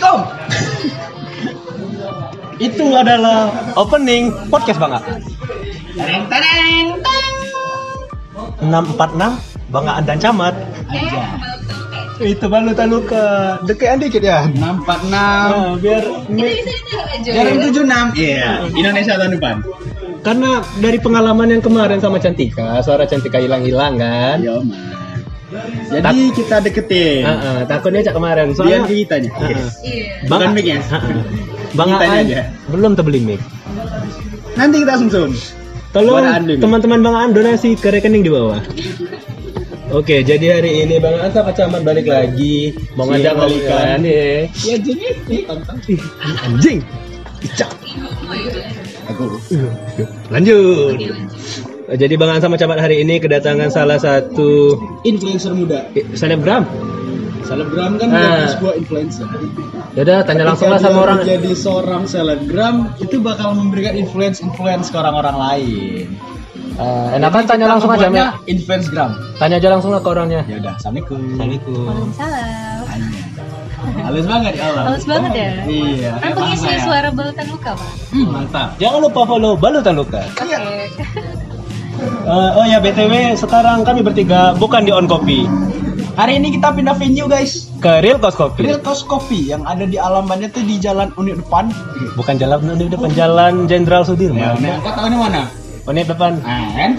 [0.00, 0.20] Assalamualaikum.
[2.72, 4.96] Itu adalah opening podcast Bang.
[5.92, 7.36] Tereng tereng tereng.
[8.64, 10.56] 646 Bang Aan dan Camat.
[10.88, 11.24] Aja.
[12.16, 13.60] Itu balutan luka.
[13.68, 14.48] Deketan dikit ya.
[14.48, 15.12] 646.
[15.12, 16.04] Nah, biar
[17.20, 18.16] Jaring 76.
[18.16, 19.56] Iya, Indonesia tahun depan.
[20.20, 24.36] karena dari pengalaman yang kemarin sama Cantika, suara Cantika hilang-hilang kan.
[24.44, 24.99] Yo, man.
[25.90, 27.26] Jadi kita deketin.
[27.26, 28.46] Heeh, takutnya cak kemarin.
[28.54, 29.30] Soalnya kitanya.
[29.34, 29.66] Heeh.
[29.82, 30.06] Iya.
[30.30, 30.78] Bang Bukan mic ya?
[31.70, 32.40] Bang Aan aja.
[32.66, 33.40] belum terbeli mic.
[34.54, 35.30] Nanti kita sumsum.
[35.90, 36.22] Tolong
[36.56, 38.62] teman-teman Bang Aan donasi ke rekening di bawah.
[39.90, 43.98] Oke, jadi hari ini Bang Aan sama Camat balik lagi mau ngajak balikan.
[44.06, 44.46] ya.
[44.62, 45.06] Ya jadi
[46.46, 46.78] Anjing.
[47.40, 47.70] Icak.
[49.10, 49.26] Aku.
[50.30, 50.94] Lanjut.
[51.90, 55.90] Jadi Bang Aan sama Camat hari ini kedatangan salah satu Influencer muda.
[56.14, 56.62] selebgram.
[57.42, 58.14] Selebgram kan Ah.
[58.14, 59.26] menjadi sebuah influencer.
[59.92, 61.18] Yaudah tanya langsung lah sama dia orang.
[61.26, 66.06] Jadi seorang selebgram itu bakal memberikan influence influence ke orang-orang lain.
[66.72, 68.30] Eh, enakan tanya langsung aja Mel.
[68.46, 69.10] Influencegram.
[69.36, 70.46] Tanya aja langsung lah ke orangnya.
[70.46, 71.18] Ya udah, assalamualaikum.
[71.34, 71.74] Assalamualaikum.
[71.82, 72.80] Waalaikumsalam.
[73.80, 74.84] Halus banget ya Allah.
[74.86, 75.48] Halus banget ya?
[75.64, 76.10] Iya.
[76.14, 76.80] Kan emang pengisi saya.
[76.80, 77.90] suara balutan luka, Pak.
[78.12, 78.68] Hmm, mantap.
[78.78, 80.20] Jangan lupa follow Balutan Luka.
[80.22, 80.56] Oke.
[82.00, 85.44] Eh, oh ya BTW sekarang kami bertiga bukan di On Coffee
[86.10, 87.70] Hari ini kita pindah venue guys.
[87.80, 88.66] ke Real Cost Coffee.
[88.66, 91.72] Real Coast Coffee yang ada di alamannya tuh di Jalan Unit depan.
[92.12, 94.58] Bukan jalan di depan jalan Jenderal Ya, Sudirman.
[94.60, 95.42] nah, kau tahu ini mana?
[95.88, 96.36] Unit depan.
[96.44, 96.90] Nah, kan?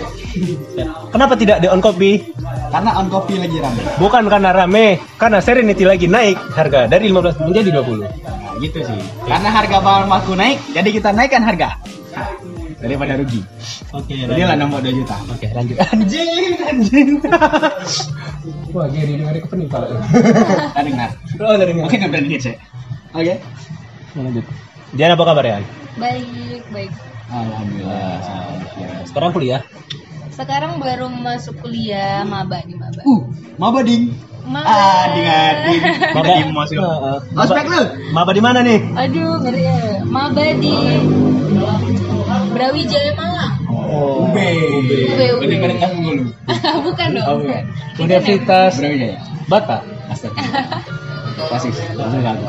[1.12, 2.34] Kenapa tidak di On Coffee?
[2.72, 3.82] Karena on coffee lagi rame.
[4.00, 4.86] Bukan karena rame,
[5.20, 8.02] karena Serenity lagi naik harga dari 15 menjadi 20.
[8.02, 8.10] Nah,
[8.58, 9.00] gitu sih.
[9.28, 11.78] Karena harga bahan baku naik, jadi kita naikkan harga.
[12.16, 12.32] Hah,
[12.82, 13.42] Daripada rugi.
[13.94, 15.16] Oke, Jadi lah nambah 2 juta.
[15.30, 15.78] Oke, lanjut.
[15.78, 17.10] Anjing, anjing.
[18.74, 19.86] Wah, gini dengar ke pening pala.
[19.86, 21.10] Kita dengar.
[21.38, 22.56] Oh, dari Mungkin nggak berani sih.
[23.14, 23.38] Oke.
[24.18, 24.46] lanjut.
[24.98, 25.58] Dian apa kabar ya?
[26.02, 26.92] Baik, baik.
[27.30, 28.18] Alhamdulillah.
[29.06, 29.62] Sekarang kuliah.
[30.34, 33.02] Sekarang baru masuk kuliah maba nih maba.
[33.06, 33.30] Uh,
[33.62, 34.16] maba ding.
[34.42, 34.66] Maba.
[34.66, 35.54] Ah, dengar.
[35.70, 36.44] Kita di.
[37.38, 37.82] Ospek lu.
[38.10, 38.80] Maba di mana nih?
[38.98, 39.80] Aduh, ngeri ya.
[40.02, 40.74] Maba di
[42.52, 43.56] Brawijaya Malang.
[43.72, 44.38] Oh, UB.
[44.38, 44.90] UB.
[44.92, 46.24] Gede gede kan dulu.
[46.86, 47.28] bukan dong.
[47.28, 47.64] Oh, bukan.
[48.00, 49.18] Universitas Brawijaya.
[49.48, 49.78] Bata.
[50.12, 50.44] Astaga.
[51.42, 51.74] Klasik.
[51.98, 52.44] Langsung lagu.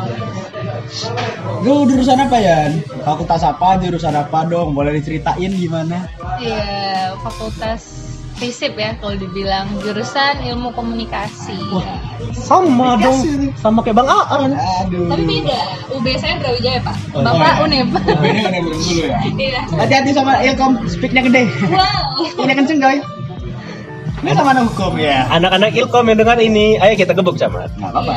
[1.64, 2.68] Lu jurusan apa ya?
[3.06, 3.80] Fakultas apa?
[3.80, 4.76] Jurusan apa dong?
[4.76, 6.10] Boleh diceritain gimana?
[6.38, 8.11] Iya, fakultas
[8.42, 11.54] FISIP ya kalau dibilang jurusan ilmu komunikasi.
[12.34, 13.22] Sama dong,
[13.54, 14.58] sama kayak Bang Aan.
[14.82, 15.06] Aduh.
[15.14, 15.58] Tapi beda.
[15.94, 16.96] UB saya Brawijaya, Pak.
[17.14, 17.86] Oh, Bapak oh, Unip.
[17.94, 19.18] Ini kan yang dulu ya.
[19.30, 19.60] Iya.
[19.78, 21.46] Hati-hati sama Ilkom, speaknya gede.
[21.70, 22.42] Wow.
[22.42, 23.06] Ini kenceng guys.
[24.26, 25.22] Ini sama anak hukum ya.
[25.30, 27.70] Anak-anak Ilkom yang dengar ini, ayo kita gebuk camat.
[27.78, 28.14] Nggak apa-apa.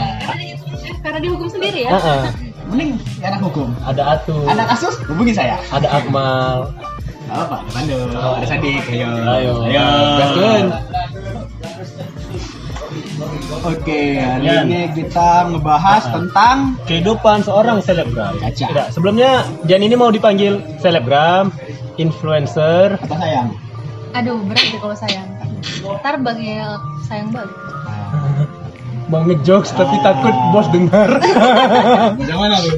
[1.06, 2.02] Karena dihukum sendiri ya.
[2.02, 2.22] Heeh.
[2.66, 3.70] Mending anak hukum.
[3.86, 5.62] Ada Atu, Anak kasus hubungi saya.
[5.70, 6.74] ada Akmal.
[7.26, 8.84] Apa-apa, ada Bandung, ada Sadik.
[8.86, 9.10] Ayo.
[9.26, 9.54] Ayo.
[9.66, 9.86] Ayo.
[10.16, 10.66] Gaskeun.
[13.66, 14.66] Oke, hari Yan.
[14.68, 16.14] ini kita ngebahas Ah.
[16.14, 18.38] tentang Kehidupan seorang selebgram.
[18.38, 18.66] Caca.
[18.70, 21.50] Tidak, sebelumnya Jan ini mau dipanggil selebgram,
[21.98, 22.94] influencer.
[22.96, 23.50] apa sayang.
[24.14, 25.28] Aduh, berat deh kalau sayang.
[25.82, 26.62] Ntar bagi
[27.04, 27.52] sayang balik.
[29.06, 31.10] Mau ngejokes tapi takut bos dengar.
[32.20, 32.74] Jangan lu?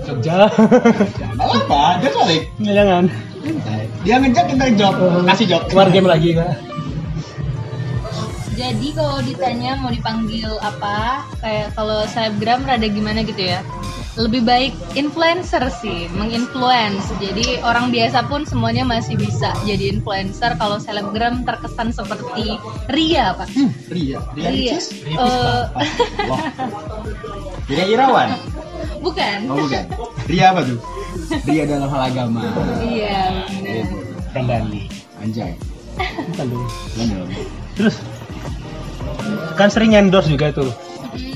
[0.00, 0.46] Kerja.
[0.48, 2.42] Nggak apa, dia balik.
[2.58, 3.04] Jangan.
[4.02, 4.94] Dia ngejok kita ngejok,
[5.28, 5.62] kasih jok.
[5.70, 6.52] Keluar game lagi nggak?
[8.58, 13.62] Jadi kalau ditanya mau dipanggil apa, kayak kalau selebgram rada gimana gitu ya.
[14.18, 17.06] Lebih baik influencer sih, menginfluence.
[17.22, 20.58] Jadi orang biasa pun semuanya masih bisa jadi influencer.
[20.58, 22.58] Kalau selebgram terkesan seperti
[22.90, 23.46] Ria, Pak.
[23.54, 24.74] Hmm, Ria, Ria Ria.
[24.74, 24.86] Ricis?
[25.06, 25.62] Eh,
[26.30, 26.42] Wah.
[27.70, 28.28] Ria Irawan?
[28.98, 29.38] bukan.
[29.48, 29.84] Oh bukan.
[30.26, 30.78] Ria apa tuh?
[31.44, 32.42] Ria dalam hal agama.
[32.80, 33.44] Iya.
[34.32, 34.88] Kendali.
[35.20, 35.52] Anjay.
[36.32, 37.28] Bukan dong.
[37.74, 37.96] Terus
[39.58, 40.66] kan sering endorse juga itu.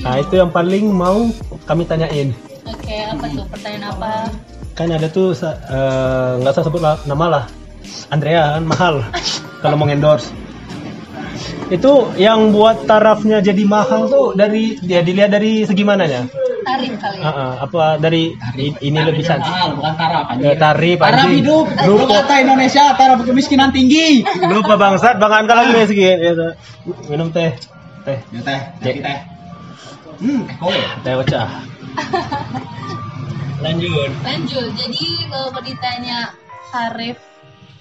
[0.01, 1.27] Nah itu yang paling mau
[1.67, 2.31] kami tanyain.
[2.63, 4.11] Oke, apa tuh pertanyaan apa?
[4.73, 7.45] Kan ada tuh eh, nggak usah sebut lah- nama lah.
[8.09, 8.95] Andrea kan mahal
[9.59, 10.31] kalau mau endorse.
[11.67, 16.27] Itu yang buat tarafnya jadi mahal tuh dari dia dilihat dari segi mananya?
[16.63, 17.27] Tarif kali ya.
[17.27, 18.23] ah, apa dari
[18.55, 19.45] i- ini lebih cantik?
[19.45, 21.31] Mahal, bukan taraf Eh, tarif anjing.
[21.37, 21.65] hidup.
[21.83, 24.23] Lu Lupa, kata Indonesia taraf kemiskinan tinggi.
[24.45, 26.17] lupa bangsat, bang Anka lagi nih sedikit.
[26.17, 26.31] Ya,
[27.07, 27.51] minum teh,
[28.03, 28.95] teh, Ya teh, Cek.
[28.99, 29.17] teh.
[30.15, 30.77] Hmm, eh kowe.
[31.01, 31.47] teh pecah.
[33.61, 34.11] Lanjut.
[34.21, 34.69] Lanjut.
[34.73, 36.19] Jadi kalau mau ditanya
[36.69, 37.17] tarif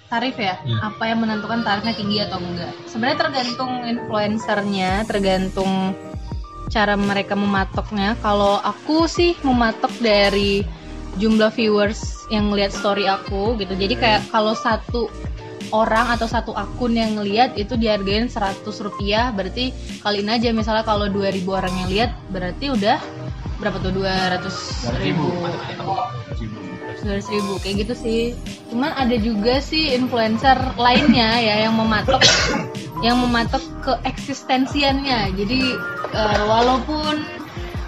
[0.07, 0.77] tarif ya, Ya.
[0.85, 2.71] apa yang menentukan tarifnya tinggi atau enggak?
[2.85, 5.97] Sebenarnya tergantung influencernya, tergantung
[6.73, 8.17] cara mereka mematoknya.
[8.25, 10.65] Kalau aku sih mematok dari
[11.21, 13.77] jumlah viewers yang ngelihat story aku gitu.
[13.77, 15.13] Jadi kayak kalau satu
[15.73, 19.29] orang atau satu akun yang ngelihat itu dihargain 100 rupiah.
[19.37, 22.97] Berarti kaliin aja misalnya kalau 2000 orang yang lihat berarti udah
[23.61, 23.93] berapa tuh?
[23.93, 25.29] 200 ribu.
[25.29, 26.62] 200 ribu
[27.03, 28.21] kayak gitu sih
[28.69, 32.23] cuman ada juga sih influencer lainnya ya yang mematok
[33.01, 35.61] yang mematok ke eksistensiannya jadi
[36.09, 37.19] eh, walaupun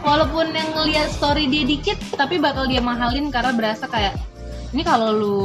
[0.03, 4.19] walaupun yang ngelihat story dia dikit tapi bakal dia mahalin karena berasa kayak
[4.75, 5.41] ini kalau lu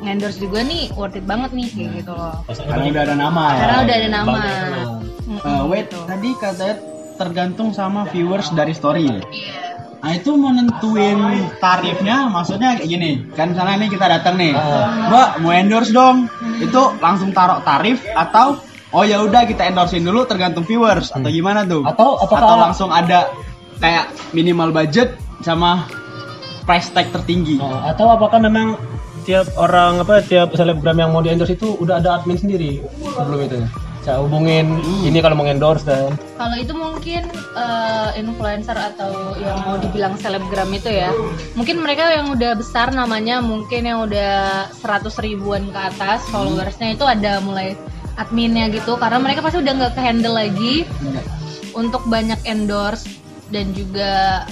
[0.00, 3.58] ngendorse juga nih worth it banget nih kayak gitu loh Karena udah ada nama ya.
[3.60, 4.38] karena udah ada nama
[5.24, 5.98] Eh, wait, gitu.
[6.04, 6.76] tadi katanya
[7.16, 9.08] tergantung sama viewers dari story.
[9.08, 9.20] ya?
[9.24, 9.63] Iya.
[10.04, 11.16] Nah itu menentuin
[11.56, 13.10] tarifnya, maksudnya kayak gini.
[13.32, 15.08] Kan misalnya nih kita datang nih, Ah.
[15.08, 16.28] Mbak mau endorse dong.
[16.60, 18.60] Itu langsung taruh tarif atau
[18.92, 21.80] oh ya udah kita endorsein dulu tergantung viewers atau gimana tuh?
[21.82, 23.32] Atau apakah- atau langsung ada
[23.80, 25.88] kayak minimal budget sama
[26.62, 27.56] price tag tertinggi.
[27.56, 28.76] Oh, atau apakah memang
[29.24, 33.40] tiap orang apa tiap selebgram yang mau di endorse itu udah ada admin sendiri sebelum
[33.40, 33.56] itu
[34.04, 37.24] saya hubungin ini kalau mau endorse dan Kalau itu mungkin
[37.56, 41.08] eh, influencer atau yang mau dibilang selebgram itu ya,
[41.56, 47.08] mungkin mereka yang udah besar namanya, mungkin yang udah 100 ribuan ke atas followersnya itu
[47.08, 47.72] ada mulai
[48.20, 50.84] adminnya gitu, karena mereka pasti udah nggak ke handle lagi
[51.72, 53.08] untuk banyak endorse
[53.48, 54.44] dan juga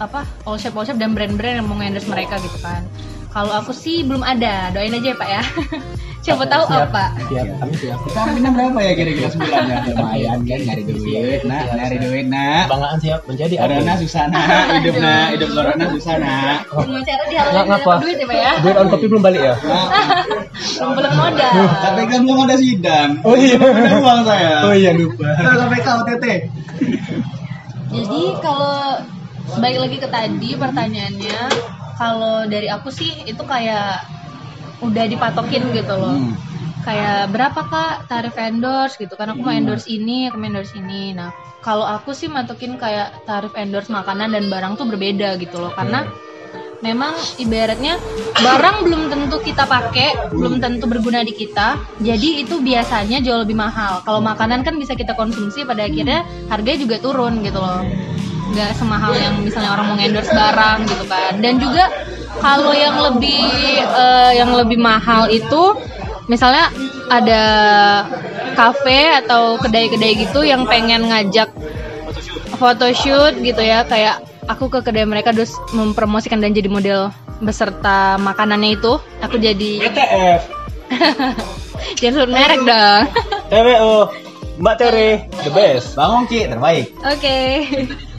[0.00, 2.88] apa all shop all shop dan brand-brand yang mau endorse mereka gitu kan.
[3.32, 5.42] Kalau aku sih belum ada, doain aja ya pak ya.
[6.22, 6.86] Siapa tahu Siap.
[6.86, 7.04] apa.
[7.26, 9.76] siap kami siap Kita adminnya berapa ya kira-kira sebulannya?
[9.90, 12.64] Lumayan kan nyari duit, nak, nyari duit, nak.
[12.70, 16.58] banggaan siap menjadi Corona admin susah nak, hidup nak, hidup corona susah nak.
[16.70, 17.22] Semua cara
[17.66, 18.52] dapat duit ya pak ya.
[18.62, 19.54] duit on kopi belum balik ya
[20.78, 21.52] Kumpulan modal.
[21.82, 23.10] KPK belum ada sidang.
[23.26, 23.58] Oh iya.
[23.58, 24.52] Belum ada uang saya.
[24.62, 26.24] oh iya lupa KPK OTT.
[27.92, 28.78] Jadi kalau
[29.58, 31.38] balik lagi ke tadi pertanyaannya,
[31.98, 34.06] kalau dari aku sih itu kayak
[34.82, 36.18] udah dipatokin gitu loh.
[36.18, 36.34] Hmm.
[36.82, 41.14] Kayak berapa kak tarif endorse gitu kan aku mau endorse ini, aku mau endorse ini.
[41.14, 41.30] Nah
[41.62, 46.10] kalau aku sih matokin kayak tarif endorse makanan dan barang tuh berbeda gitu loh karena
[46.82, 47.94] memang ibaratnya
[48.34, 51.78] barang belum tentu kita pakai, belum tentu berguna di kita.
[52.02, 54.02] Jadi itu biasanya jauh lebih mahal.
[54.02, 57.86] Kalau makanan kan bisa kita konsumsi pada akhirnya harganya juga turun gitu loh.
[58.52, 61.32] Nggak semahal yang misalnya orang mau endorse barang gitu kan.
[61.38, 61.88] Dan juga
[62.40, 63.44] kalau yang lebih
[63.82, 65.76] eh, yang lebih mahal itu
[66.30, 66.70] misalnya
[67.10, 67.44] ada
[68.54, 71.50] kafe atau kedai-kedai gitu yang pengen ngajak
[72.56, 77.10] photoshoot gitu ya kayak aku ke kedai mereka terus mempromosikan dan jadi model
[77.42, 80.42] beserta makanannya itu aku jadi BTF
[81.98, 83.02] jangan sebut merek dong.
[83.50, 83.94] TWO
[84.60, 85.10] Mbak Tere
[85.42, 85.96] the best.
[85.96, 86.92] Bang Ongki terbaik.
[87.02, 87.38] oke.
[87.64, 88.11] diajak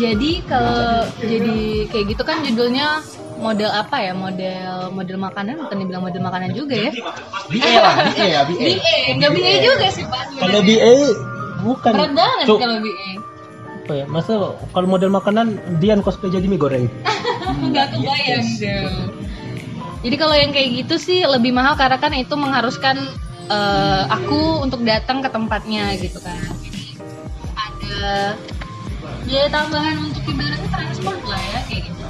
[0.00, 1.58] jadi kalau jadi
[1.92, 3.04] kayak gitu kan judulnya
[3.36, 4.12] model apa ya?
[4.16, 6.90] Model model makanan bukan dibilang model makanan juga ya?
[7.52, 8.56] BA lah, BA ya, BA.
[8.80, 10.60] BA nggak BA juga sih pak kalau.
[10.64, 10.94] BA
[11.60, 11.92] bukan.
[11.92, 13.08] Berat banget Cuk, kalau BA
[13.80, 14.04] apa ya?
[14.08, 14.32] Masa
[14.72, 15.46] kalau model makanan
[15.82, 16.86] Dian cosplay jadi mie goreng.
[17.70, 18.96] Nggak kebayang dong
[20.00, 22.96] jadi kalau yang kayak gitu sih lebih mahal karena kan itu mengharuskan
[23.52, 26.40] eh, aku untuk datang ke tempatnya gitu kan.
[26.64, 26.96] Jadi
[27.52, 28.32] ada
[29.30, 32.02] biaya tambahan untuk ibaratnya transport lah ya kayak gitu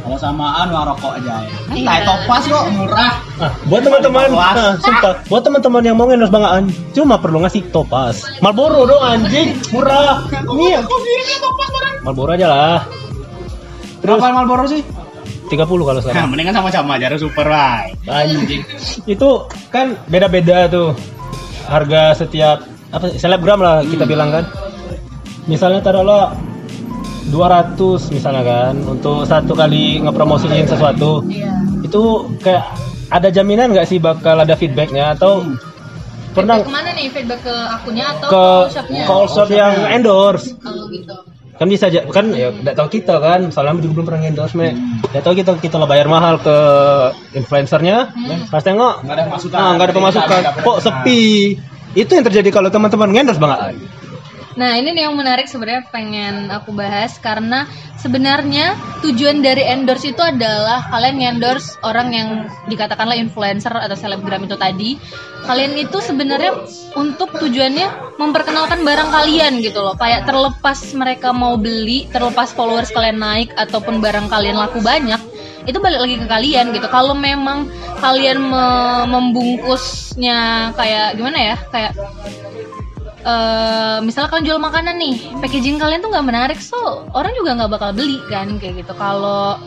[0.00, 1.56] Kalau samaan uang rokok aja ya.
[1.76, 1.84] Iya.
[1.84, 3.12] Nah, topas kok murah.
[3.36, 6.64] Nah, buat teman-teman, nah, sumpah, buat teman-teman yang mau ngendorse bangaan,
[6.96, 8.24] cuma perlu ngasih topas.
[8.40, 10.24] Marlboro dong anjing, murah.
[10.32, 10.80] Iya.
[12.00, 12.80] Marlboro aja lah.
[14.00, 14.80] Terus Berapa Marlboro sih?
[15.52, 16.32] 30 kalau Nah, sekarang.
[16.32, 17.92] mendingan sama-sama aja super wae.
[18.08, 18.64] Anjing.
[19.04, 20.96] Itu kan beda-beda tuh
[21.68, 24.44] harga setiap apa selebgram lah kita bilang kan.
[25.50, 26.38] Misalnya taruhlah
[27.30, 27.74] 200
[28.10, 31.26] misalnya kan untuk satu kali ngepromosiin sesuatu.
[31.26, 31.50] iya.
[31.82, 32.64] Itu kayak
[33.10, 35.18] ada jaminan nggak sih bakal ada feedbacknya?
[35.18, 35.42] Atau
[36.30, 37.06] pernah feedback ke mana nih?
[37.10, 39.02] Feedback ke akunnya atau ke ke shopnya?
[39.06, 40.54] call shop yang endorse.
[40.58, 41.14] Kalau gitu.
[41.54, 44.72] Kan bisa aja kan ya nggak tahu kita kan soalnya juga belum pernah endorse me
[45.12, 46.56] nggak tahu kita kita lah bayar mahal ke
[47.36, 48.16] influencernya
[48.48, 49.58] pas tengok Nggak ada pemasukan.
[49.60, 50.40] ah, nggak ada pemasukan.
[50.64, 51.22] Kok sepi?
[51.92, 53.76] Itu yang terjadi kalau teman-teman endorse banget
[54.60, 57.64] Nah ini nih yang menarik sebenarnya pengen aku bahas karena
[57.96, 62.28] sebenarnya tujuan dari endorse itu adalah kalian endorse orang yang
[62.68, 65.00] dikatakanlah influencer atau selebgram itu tadi.
[65.48, 66.52] Kalian itu sebenarnya
[66.92, 69.96] untuk tujuannya memperkenalkan barang kalian gitu loh.
[69.96, 75.16] Kayak terlepas mereka mau beli, terlepas followers kalian naik ataupun barang kalian laku banyak,
[75.64, 76.84] itu balik lagi ke kalian gitu.
[76.92, 77.72] Kalau memang
[78.04, 81.56] kalian me- membungkusnya kayak gimana ya?
[81.72, 81.96] Kayak
[83.20, 87.70] eh misalnya kalian jual makanan nih, packaging kalian tuh nggak menarik, so orang juga nggak
[87.70, 88.92] bakal beli kan kayak gitu.
[88.96, 89.60] Kalau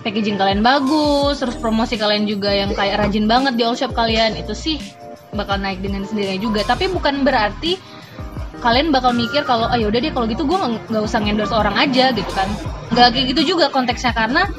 [0.00, 4.40] packaging kalian bagus, terus promosi kalian juga yang kayak rajin banget di all shop kalian,
[4.40, 4.76] itu sih
[5.36, 6.60] bakal naik dengan sendirinya juga.
[6.64, 7.76] Tapi bukan berarti
[8.58, 10.58] kalian bakal mikir kalau ayo udah deh kalau gitu gue
[10.90, 12.50] nggak usah endorse orang aja gitu kan
[12.90, 14.50] nggak kayak gitu juga konteksnya karena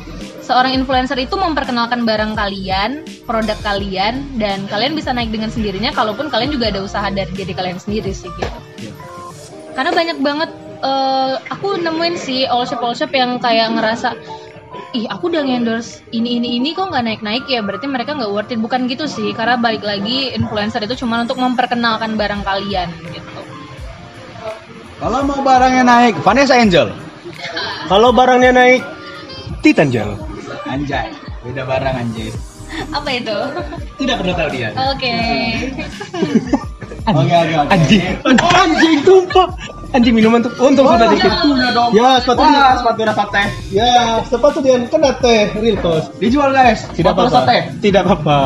[0.50, 6.34] seorang influencer itu memperkenalkan barang kalian produk kalian dan kalian bisa naik dengan sendirinya kalaupun
[6.34, 8.60] kalian juga ada usaha dari diri kalian sendiri sih gitu.
[9.78, 10.50] Karena banyak banget
[10.82, 14.18] eh, aku nemuin sih all shop all shop yang kayak ngerasa
[14.98, 17.62] ih aku udah endorse ini ini ini kok nggak naik naik ya?
[17.62, 18.58] Berarti mereka nggak worth it.
[18.58, 23.42] Bukan gitu sih karena balik lagi influencer itu cuma untuk memperkenalkan barang kalian gitu.
[24.98, 26.92] Kalau mau barangnya naik, Vanessa Angel.
[27.88, 28.84] Kalau barangnya naik,
[29.64, 30.29] Titan Gel.
[30.70, 31.10] Anjay,
[31.42, 32.34] beda barang anjir.
[32.70, 33.38] apa itu
[33.98, 34.70] Tidak perlu tahu dia.
[34.72, 35.16] oke
[37.10, 37.70] Oke, oke, oke.
[37.72, 38.06] Anjing,
[38.54, 39.48] anjing tumpah.
[39.90, 40.54] Anjing minuman tuh.
[40.62, 41.32] Untung sudah dikit.
[41.74, 41.90] dong.
[41.90, 43.48] Ya, sepatu Wah, sepatu rasa teh.
[43.72, 46.14] Ya, sepatu dia kena teh real cost.
[46.22, 46.86] Dijual guys.
[46.94, 47.50] Tidak apa-apa.
[47.50, 47.62] teh.
[47.82, 48.40] Tidak apa-apa.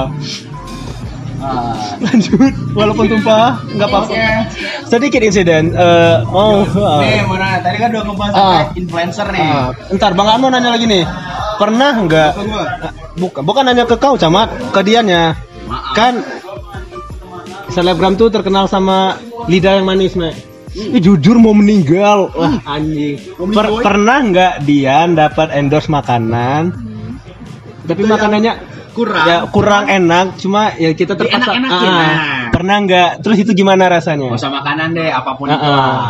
[1.44, 1.76] Ah.
[2.00, 2.40] Lanjut,
[2.72, 4.16] walaupun tumpah, nggak apa-apa.
[4.88, 5.76] Sedikit insiden.
[5.76, 7.04] eh oh, ah.
[7.04, 7.60] Nih, mau nanya.
[7.60, 8.40] Tadi kan udah ngebahas Ah.
[8.40, 9.44] tentang influencer nih.
[9.46, 11.04] Ah, ntar Bang Arno nanya lagi nih.
[11.64, 12.32] Pernah nggak?
[12.34, 12.64] Ke gua.
[13.14, 15.38] Bukan, bukan nanya ke kau, camat, ke dianya.
[15.64, 15.96] Maaf.
[15.96, 16.14] Kan
[17.70, 19.16] selebgram tuh terkenal sama
[19.48, 20.36] lidah yang manis, Mek.
[20.74, 22.34] Ih, jujur mau meninggal.
[22.34, 23.22] Wah, anjing.
[23.38, 26.74] Per- pernah nggak Dian dapat endorse makanan?
[27.84, 28.54] Tapi Itu yang makanannya
[28.92, 29.24] kurang.
[29.24, 31.54] ya kurang enak, cuma ya kita terpaksa.
[31.54, 32.50] Dienak-enakin, Ah, nah.
[32.50, 33.10] Pernah nggak?
[33.22, 34.30] Terus itu gimana rasanya?
[34.30, 35.70] Gak usah makanan deh, apa pun Ah, itu.
[35.70, 36.02] ah.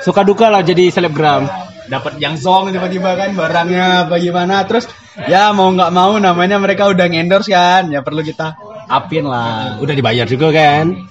[0.00, 1.46] Suka duka lah jadi selebgram.
[1.86, 4.66] Dapat yang zong tiba-tiba kan barangnya bagaimana.
[4.66, 4.90] Terus
[5.30, 7.88] ya mau nggak mau namanya mereka udah ngendorse kan.
[7.88, 8.58] Ya perlu kita
[8.90, 9.78] apin lah.
[9.78, 11.06] Udah dibayar juga kan?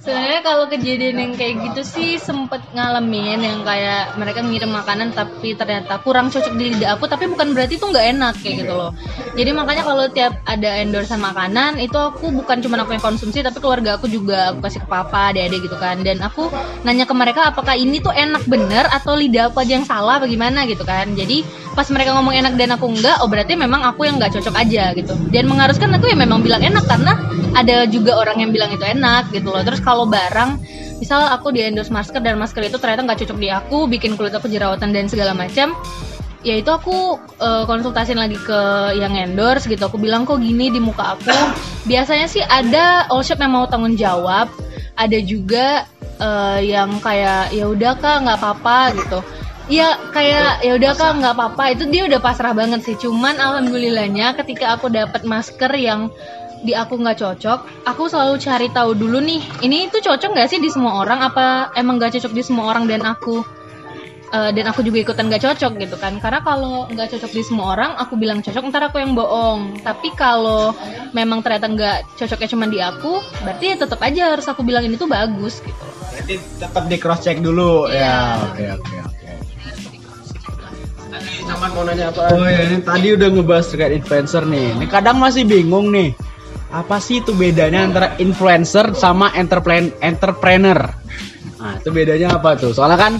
[0.00, 5.52] Sebenarnya kalau kejadian yang kayak gitu sih sempet ngalamin yang kayak mereka ngirim makanan tapi
[5.52, 8.96] ternyata kurang cocok di lidah aku tapi bukan berarti itu nggak enak kayak gitu loh.
[9.36, 13.60] Jadi makanya kalau tiap ada endorsean makanan itu aku bukan cuma aku yang konsumsi tapi
[13.60, 16.00] keluarga aku juga aku kasih ke papa, adik-adik gitu kan.
[16.00, 16.48] Dan aku
[16.80, 20.64] nanya ke mereka apakah ini tuh enak bener atau lidah aku aja yang salah bagaimana
[20.64, 21.12] gitu kan.
[21.12, 21.44] Jadi
[21.76, 24.96] pas mereka ngomong enak dan aku enggak, oh berarti memang aku yang nggak cocok aja
[24.96, 25.12] gitu.
[25.28, 27.20] Dan mengharuskan aku ya memang bilang enak karena
[27.52, 29.60] ada juga orang yang bilang itu enak gitu loh.
[29.60, 30.62] Terus kalau barang,
[31.02, 34.30] misal aku di endorse masker dan masker itu ternyata nggak cocok di aku, bikin kulit
[34.30, 35.74] aku jerawatan dan segala macam,
[36.46, 38.60] ya itu aku eh, konsultasin lagi ke
[38.94, 39.82] yang endorse gitu.
[39.90, 41.34] Aku bilang kok gini di muka aku.
[41.90, 44.46] Biasanya sih ada all shop yang mau tanggung jawab,
[44.94, 45.84] ada juga
[46.22, 49.20] eh, yang kayak ya udah kak nggak apa-apa gitu.
[49.70, 52.96] Iya kayak ya udah kak nggak apa-apa itu dia udah pasrah banget sih.
[52.98, 56.10] Cuman alhamdulillahnya ketika aku dapat masker yang
[56.60, 60.60] di aku nggak cocok, aku selalu cari tahu dulu nih, ini tuh cocok nggak sih
[60.60, 61.24] di semua orang?
[61.24, 63.40] Apa emang nggak cocok di semua orang dan aku
[64.30, 66.20] eh, dan aku juga ikutan nggak cocok gitu kan?
[66.20, 69.80] Karena kalau nggak cocok di semua orang, aku bilang cocok, ntar aku yang bohong.
[69.80, 70.76] Tapi kalau
[71.16, 75.00] memang ternyata nggak cocoknya cuma di aku, berarti ya tetap aja harus aku bilang ini
[75.00, 75.84] tuh bagus gitu.
[76.12, 78.04] Berarti tetap di cross check dulu Iya.
[78.04, 78.14] ya
[78.44, 79.28] oke oke oke
[81.20, 82.30] Camat mau nanya apa?
[82.32, 84.78] Oh ya, ini tadi udah ngebahas terkait influencer nih.
[84.78, 86.14] Ini kadang masih bingung nih.
[86.70, 90.78] Apa sih itu bedanya antara influencer sama entrepren entrepreneur?
[91.58, 92.70] Nah, itu bedanya apa tuh?
[92.70, 93.12] Soalnya kan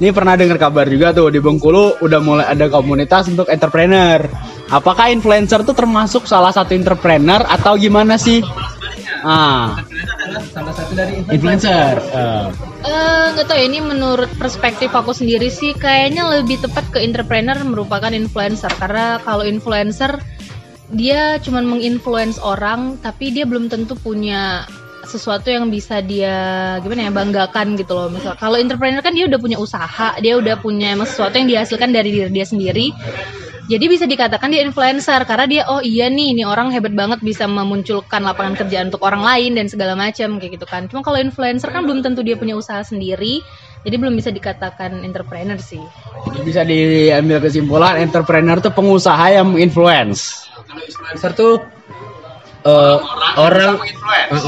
[0.00, 4.24] ini pernah dengar kabar juga tuh di Bengkulu udah mulai ada komunitas untuk entrepreneur.
[4.72, 8.40] Apakah influencer tuh termasuk salah satu entrepreneur atau gimana sih?
[9.20, 9.84] Ah,
[10.52, 12.00] Salah satu dari influencer.
[12.00, 12.48] Eh,
[12.84, 17.56] Eh, nggak tahu ya ini menurut perspektif aku sendiri sih kayaknya lebih tepat ke entrepreneur
[17.64, 20.20] merupakan influencer karena kalau influencer
[20.92, 24.68] dia cuma menginfluence orang tapi dia belum tentu punya
[25.04, 26.36] sesuatu yang bisa dia
[26.80, 30.56] gimana ya banggakan gitu loh misal kalau entrepreneur kan dia udah punya usaha dia udah
[30.60, 32.92] punya sesuatu yang dihasilkan dari diri dia sendiri
[33.64, 37.48] jadi bisa dikatakan dia influencer karena dia oh iya nih ini orang hebat banget bisa
[37.48, 40.84] memunculkan lapangan kerjaan untuk orang lain dan segala macam kayak gitu kan.
[40.84, 43.40] Cuma kalau influencer kan belum tentu dia punya usaha sendiri,
[43.80, 45.80] jadi belum bisa dikatakan entrepreneur sih.
[46.44, 50.43] bisa diambil kesimpulan entrepreneur tuh pengusaha yang menginfluence.
[50.82, 51.62] Influencer tuh
[52.64, 52.96] eh,
[53.38, 53.78] orang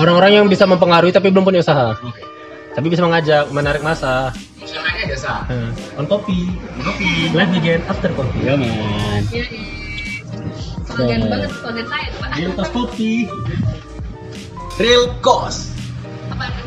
[0.00, 1.94] orang-orang yang bisa mempengaruhi tapi belum punya usaha.
[2.76, 4.36] Tapi bisa mengajak, menarik masa.
[4.60, 5.48] Usahanya jasa.
[5.48, 6.44] Eh, on kopi,
[6.84, 8.38] kopi, live begin after kopi.
[8.44, 9.22] Iya man.
[10.86, 12.28] Slogan banget slogan saya tuh, Pak.
[12.36, 13.12] Real Cost kopi.
[14.76, 15.60] Real cost.
[16.28, 16.62] Apa itu?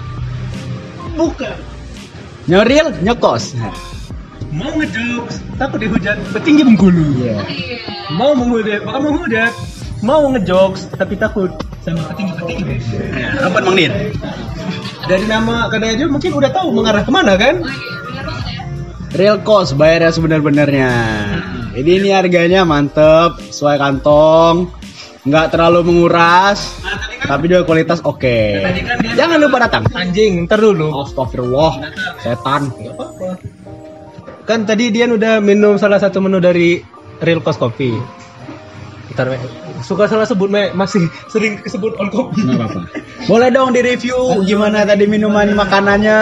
[1.13, 1.57] Bukan.
[2.49, 3.53] Nyoril nyokos.
[4.49, 7.21] Mau ngejokes, takut dihujat, petinggi Bengkulu.
[7.21, 7.45] Iya.
[7.45, 7.77] Iya.
[8.17, 9.53] Mau menghujat, bukan menghujat.
[10.01, 11.53] Mau ngejokes, tapi takut
[11.85, 12.75] sama petinggi-petinggi.
[13.45, 13.93] Apa Mang Din?
[15.05, 17.61] Dari nama kedai aja mungkin udah tahu mengarah ke mana kan?
[17.61, 18.63] Oh iya, ya.
[19.13, 20.91] Real cost bayarnya sebenar-benarnya.
[21.77, 24.69] Jadi ini harganya mantep, sesuai kantong,
[25.29, 26.77] nggak terlalu menguras,
[27.25, 28.65] tapi juga kualitas oke.
[29.13, 29.85] Jangan lupa datang.
[29.93, 31.05] Anjing, ntar dulu.
[31.05, 32.73] Astagfirullah, setan.
[34.49, 36.81] Kan tadi Dian udah minum salah satu menu dari
[37.21, 37.93] Real Cost Coffee.
[39.13, 39.37] Ntar Me.
[39.85, 42.49] suka salah sebut Me, masih sering sebut on kopi.
[42.49, 42.81] Nggak apa-apa.
[43.29, 46.19] Boleh dong di review gimana tadi minuman makanannya.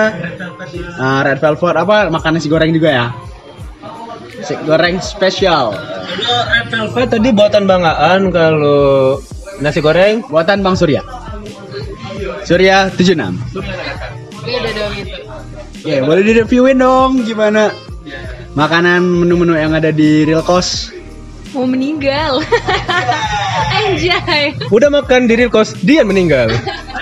[1.00, 3.07] Nah, red velvet apa makanan si goreng juga ya?
[4.43, 5.72] Si goreng spesial.
[5.72, 9.24] Kalau Red Velvet tadi buatan Bang Aan, kalau
[9.63, 11.00] nasi goreng Buatan Bang Surya.
[12.43, 13.07] Surya 76.
[13.07, 15.15] Beda dong itu.
[15.88, 17.87] Ya, boleh di reviewin dong gimana
[18.58, 20.90] makanan menu-menu yang ada di Real Cost.
[21.54, 22.42] Mau meninggal.
[23.78, 24.58] Anjay.
[24.74, 26.50] udah makan di Real Cost, Dian meninggal.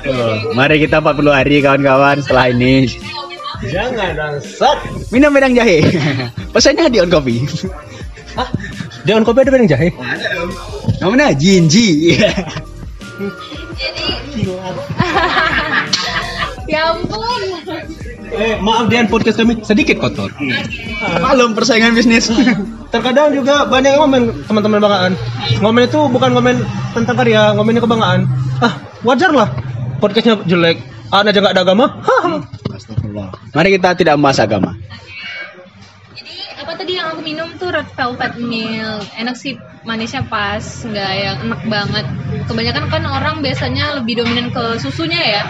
[0.04, 2.92] Aduh, mari kita 40 hari kawan-kawan setelah ini.
[3.64, 4.78] Jangan bangsat.
[5.16, 5.80] Minum bedang jahe.
[6.54, 7.48] Pesannya di on coffee.
[8.36, 8.52] Hah?
[9.08, 9.96] Di on kopi ada bedeng jahe?
[11.00, 11.88] Namanya Jinji.
[16.66, 17.62] Ya ampun.
[18.36, 20.28] Eh, maaf Dian podcast kami sedikit kotor.
[21.24, 22.28] Malum persaingan bisnis.
[22.92, 25.14] Terkadang juga banyak yang ngomen teman-teman banggaan.
[25.64, 26.58] Ngomen itu bukan ngomen
[26.92, 28.28] tentang karya, ngomennya kebanggaan.
[28.60, 28.76] Ah,
[29.08, 29.48] wajar lah.
[30.04, 30.84] Podcastnya jelek.
[31.16, 31.86] An aja nggak ada agama.
[33.56, 34.76] Mari kita tidak membahas agama.
[36.12, 39.06] Jadi apa tadi yang aku minum tuh red velvet milk.
[39.16, 42.06] Enak sih, manisnya pas, nggak yang enak banget.
[42.48, 45.44] Kebanyakan kan orang biasanya lebih dominan ke susunya ya.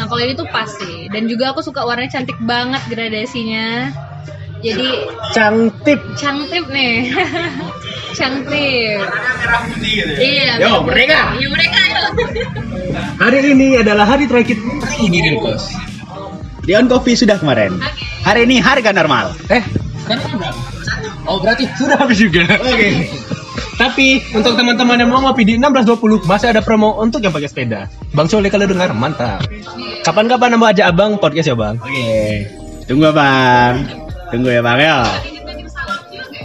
[0.00, 1.08] Nah kalau ini tuh pas sih.
[1.12, 3.90] Dan juga aku suka warnanya cantik banget gradasinya.
[4.60, 4.88] Jadi
[5.32, 6.00] Cantik.
[6.20, 7.16] cantik nih.
[8.18, 9.00] cantik.
[10.20, 10.60] Iya.
[10.60, 11.36] Yo, merdeka.
[11.40, 11.82] Iya mereka.
[13.22, 14.56] Hari ini adalah hari terakhir
[14.88, 15.72] free di Real Cost.
[16.64, 17.76] Di on coffee sudah kemarin.
[18.24, 19.32] Hari ini harga normal.
[19.48, 19.64] Eh,
[20.18, 20.60] sekarang berapa?
[21.30, 22.42] Oh, berarti sudah habis juga.
[22.58, 23.06] Oke.
[23.80, 27.88] Tapi untuk teman-teman yang mau ngopi di 1620 masih ada promo untuk yang pakai sepeda.
[28.12, 29.40] Bang Sole kalau dengar mantap.
[30.04, 31.80] Kapan-kapan mau ajak abang podcast ya bang?
[31.80, 32.44] Oke.
[32.84, 33.74] Tunggu bang.
[34.28, 34.98] Tunggu ya bang ya.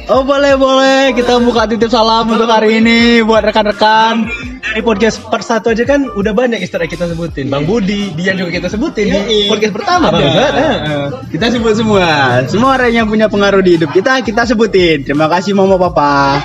[0.05, 4.29] Oh boleh boleh kita buka titip salam untuk hari ini buat rekan-rekan.
[4.75, 7.47] Dari podcast part satu aja kan udah banyak Easter egg kita sebutin.
[7.47, 9.47] Bang Budi, Dian juga kita sebutin di Yoi.
[9.47, 10.27] podcast pertama bang.
[10.27, 11.03] Heeh.
[11.31, 12.43] Kita sebut semua.
[12.43, 15.07] Semua orang yang punya pengaruh di hidup kita kita sebutin.
[15.07, 16.43] Terima kasih mama papa.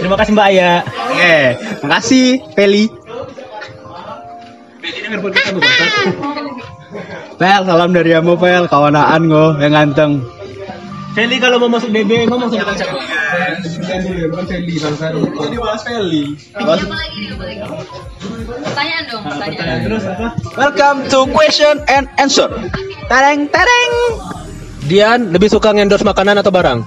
[0.00, 0.72] Terima kasih Mbak Aya.
[0.88, 1.36] Oke,
[1.84, 2.88] makasih Feli.
[7.36, 10.24] Pel, salam dari Amo Pel, kawanaan go yang ganteng.
[11.18, 12.94] Feli kalau mau masuk DB ngomong sama siapa?
[12.94, 16.38] Bukan Feli bang Jadi bahas Feli.
[16.54, 17.60] Apa lagi nih, apa lagi?
[18.62, 19.78] Pertanyaan dong, pertanyaan.
[19.82, 20.26] Terus apa?
[20.54, 22.46] Welcome to question and answer.
[23.10, 23.92] Tereng tereng.
[24.86, 26.86] Dian lebih suka ngendorse makanan atau barang?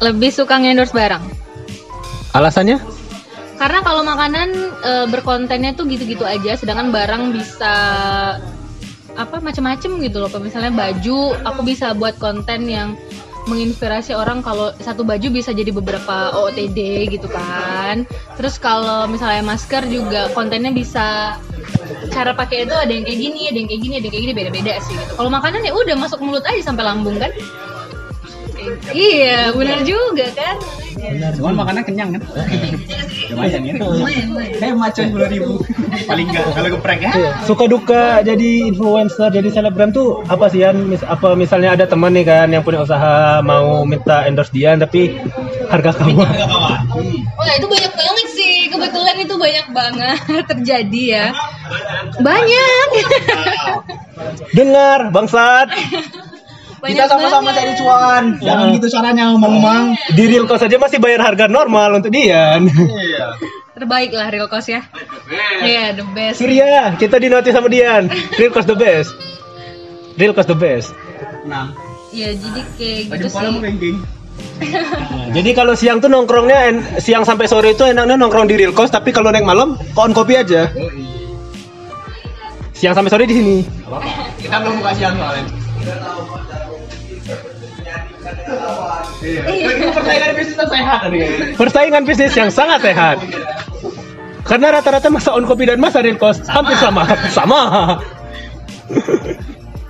[0.00, 1.20] Lebih suka ngendorse barang.
[2.32, 2.80] Alasannya?
[3.60, 4.48] Karena kalau makanan
[4.80, 7.74] e, berkontennya tuh gitu-gitu aja, sedangkan barang bisa
[9.20, 10.32] apa macem-macem gitu loh.
[10.40, 12.96] Misalnya baju, aku bisa buat konten yang
[13.46, 18.04] menginspirasi orang kalau satu baju bisa jadi beberapa OOTD gitu kan.
[18.34, 21.38] Terus kalau misalnya masker juga kontennya bisa
[22.10, 24.34] cara pakai itu ada yang kayak gini, ada yang kayak gini, ada yang kayak gini
[24.34, 25.12] beda-beda sih gitu.
[25.14, 27.30] Kalau makanan ya udah masuk mulut aja sampai lambung kan.
[28.90, 30.56] Iya, benar juga kan.
[31.36, 32.22] Cuman makanan kenyang kan?
[33.30, 33.74] Lumayan ya.
[34.58, 35.52] Hemat coy sepuluh ribu.
[36.08, 37.10] Paling enggak kalau geprek ya.
[37.12, 37.30] Iya.
[37.44, 40.88] Suka duka jadi influencer, jadi selebgram tuh apa sih Yan?
[40.88, 45.14] Mis- apa misalnya ada teman nih kan yang punya usaha mau minta endorse Dian tapi
[45.68, 46.22] harga kamu
[47.36, 50.18] Wah itu banyak banget sih kebetulan itu banyak banget
[50.50, 51.26] terjadi ya
[52.22, 52.88] banyak
[54.54, 55.68] dengar bangsat
[56.76, 58.24] banyak Kita sama-sama cari cuan.
[58.38, 59.84] Jangan gitu caranya ngomong-ngomong.
[60.12, 62.68] di real cost aja masih bayar harga normal untuk Dian.
[62.68, 63.26] Iya.
[63.76, 64.80] terbaik lah real cost ya.
[65.60, 66.40] Iya the best.
[66.40, 68.08] Surya kita di notice sama Dian.
[68.36, 69.12] Real cost the best.
[70.16, 70.96] Real cost the best.
[71.44, 71.76] Nah,
[72.08, 73.36] ya jadi kayak gitu sih.
[73.36, 73.96] mau ranking.
[75.32, 78.92] jadi kalau siang tuh nongkrongnya en- siang sampai sore itu enaknya nongkrong di real cost
[78.92, 80.72] tapi kalau naik malam kon kopi aja.
[82.72, 83.56] Siang sampai sore di sini.
[84.36, 85.44] Kita belum buka siang soalnya.
[89.26, 89.90] Iya.
[89.90, 91.18] Persaingan bisnis sehat tadi.
[91.58, 93.16] persaingan bisnis yang sangat sehat.
[94.46, 97.02] Karena rata-rata masa on kopi dan masa real cost hampir sama.
[97.34, 97.60] Sama.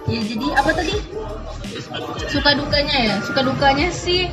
[0.08, 0.96] Ya jadi apa tadi?
[2.32, 3.14] Suka dukanya ya?
[3.20, 4.32] Suka dukanya sih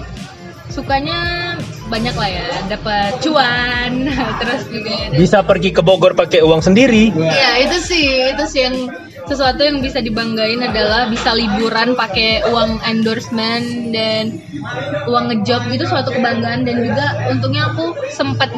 [0.72, 1.20] sukanya
[1.92, 2.48] banyak lah ya.
[2.72, 3.92] Dapat cuan
[4.40, 7.12] terus juga ada bisa pergi ke Bogor pakai uang sendiri.
[7.12, 8.76] Iya itu sih itu sih yang
[9.24, 14.44] sesuatu yang bisa dibanggain adalah bisa liburan pakai uang endorsement dan
[15.08, 15.68] uang ngejob.
[15.72, 18.52] Itu suatu kebanggaan dan juga untungnya aku sempat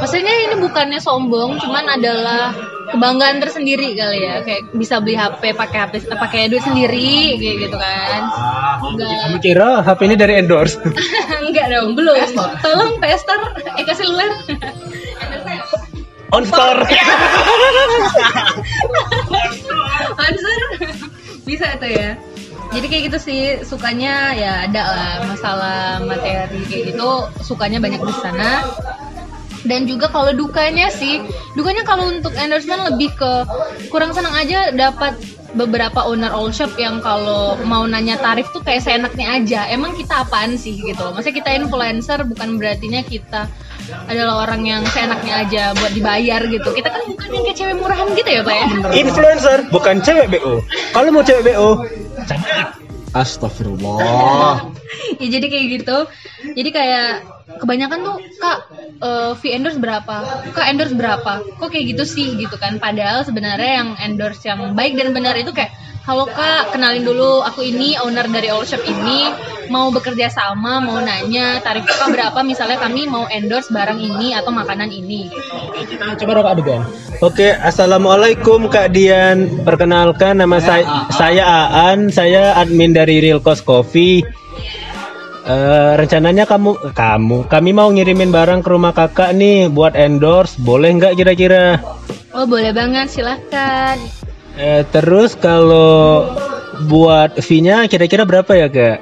[0.00, 2.52] maksudnya ini bukannya sombong cuman adalah
[2.90, 4.42] kebanggaan tersendiri kali ya.
[4.42, 8.20] Kayak bisa beli HP pakai HP pakai duit sendiri kayak gitu kan.
[8.80, 9.18] Enggak.
[9.28, 10.80] Kamu kira HP ini dari endorse?
[11.46, 12.16] enggak dong belum.
[12.64, 13.40] Tolong pester.
[13.76, 14.28] Eh kasih luar
[16.30, 16.80] On store.
[20.20, 20.60] answer
[21.48, 22.10] bisa tuh ya.
[22.70, 27.10] Jadi kayak gitu sih sukanya ya ada lah masalah materi kayak gitu
[27.42, 28.62] sukanya banyak di sana.
[29.60, 31.20] Dan juga kalau dukanya sih
[31.58, 33.32] dukanya kalau untuk endorsement lebih ke
[33.90, 35.18] kurang senang aja dapat
[35.50, 39.60] beberapa owner all shop yang kalau mau nanya tarif tuh kayak seenaknya aja.
[39.66, 41.12] Emang kita apaan sih gitu loh?
[41.18, 43.50] Maksudnya kita influencer bukan berartinya kita
[44.08, 46.68] adalah orang yang seenaknya aja buat dibayar gitu.
[46.74, 48.66] Kita kan bukan yang kayak cewek murahan gitu ya pak ya?
[48.94, 50.54] Influencer bukan cewek BO.
[50.92, 51.70] Kalau mau cewek BO,
[53.10, 54.70] Astagfirullah.
[55.22, 55.98] ya jadi kayak gitu.
[56.54, 57.08] Jadi kayak
[57.58, 58.58] kebanyakan tuh kak
[59.02, 60.46] eh, fee endorse berapa?
[60.54, 61.42] Kak endorse berapa?
[61.58, 62.78] Kok kayak gitu sih gitu kan?
[62.78, 66.72] Padahal sebenarnya yang endorse yang baik dan benar itu kayak halo kak.
[66.72, 69.28] Kenalin dulu aku ini owner dari all shop ini.
[69.70, 72.42] Mau bekerja sama mau nanya tarif kak berapa?
[72.42, 75.30] Misalnya kami mau endorse barang ini atau makanan ini.
[75.78, 75.94] Gitu.
[75.98, 76.82] coba dong adegan.
[77.20, 79.62] Oke, assalamualaikum Kak Dian.
[79.62, 84.24] Perkenalkan nama saya saya Aan, saya admin dari Real Cost Coffee.
[85.40, 90.58] Eh, rencananya kamu kamu kami mau ngirimin barang ke rumah kakak nih buat endorse.
[90.60, 91.80] Boleh nggak kira-kira?
[92.34, 93.10] Oh boleh banget.
[93.10, 94.19] Silahkan
[94.60, 96.28] Eh, terus kalau
[96.84, 98.98] buat fee-nya kira-kira berapa ya kak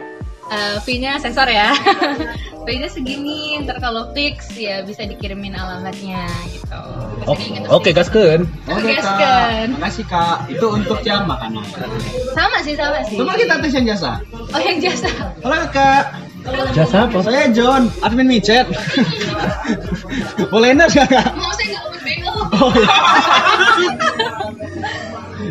[0.49, 1.77] Eh, fee-nya sensor ya.
[2.65, 6.83] fee-nya segini, ntar kalau fix ya bisa dikirimin alamatnya gitu.
[7.29, 7.93] Gitu oke sih.
[7.93, 9.69] gaskeun Oke kan.
[9.77, 10.49] Makasih kak.
[10.49, 11.65] Itu untuk jam makanan.
[12.33, 13.21] Sama sih, sama sih.
[13.21, 14.25] Coba kita tes yang jasa.
[14.33, 15.11] Oh yang jasa.
[15.45, 16.17] Halo kak.
[16.71, 18.67] Jasa apa Saya John, admin micet.
[20.53, 21.09] Boleh nggak, kak?
[21.33, 22.33] Mau saya nggak open BO.
[22.55, 22.89] Oh, iya.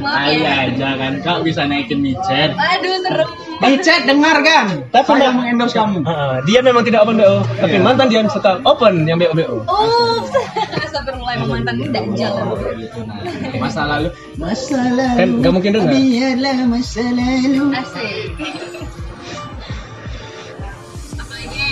[0.07, 0.69] Ya.
[0.69, 2.53] aja kan kak bisa naikin micet.
[2.53, 3.27] Aduh serem.
[3.57, 4.85] Micet dengar kan?
[4.87, 5.99] Tapi Saya memang- mengendorse kamu.
[6.05, 7.81] Ah, dia memang tidak open BO tapi Iya.
[7.81, 10.31] mantan dia suka open yang BO BO Ups.
[10.85, 12.33] Astagfirullah emang mantan ini dajjal.
[12.77, 13.19] Gitu, nah.
[13.57, 14.07] Masa lalu.
[14.37, 15.17] Masa lalu.
[15.17, 15.91] Kan nggak mungkin dengar.
[15.91, 17.63] Biarlah masa lalu.
[17.73, 18.76] Asik.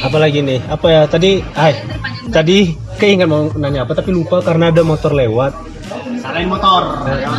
[0.03, 1.73] Apalagi nih apa ya tadi ay
[2.34, 5.53] tadi keinget mau nanya apa tapi lupa karena ada motor lewat
[6.25, 7.05] Salahin motor.
[7.05, 7.29] Ayo.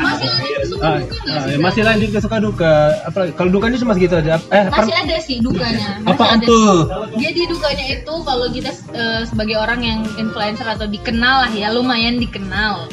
[0.00, 1.58] Masih lanjut suka ah, duka nggak ah, sih?
[1.60, 2.72] masih lanjut ke suka duka
[3.04, 6.00] apa kalau dukanya cuma segitu aja eh Masih ada sih dukanya.
[6.00, 6.72] Masih Apaan ada tuh?
[6.88, 7.28] sih.
[7.28, 12.16] Jadi dukanya itu kalau kita eh, sebagai orang yang influencer atau dikenal lah ya, lumayan
[12.16, 12.88] dikenal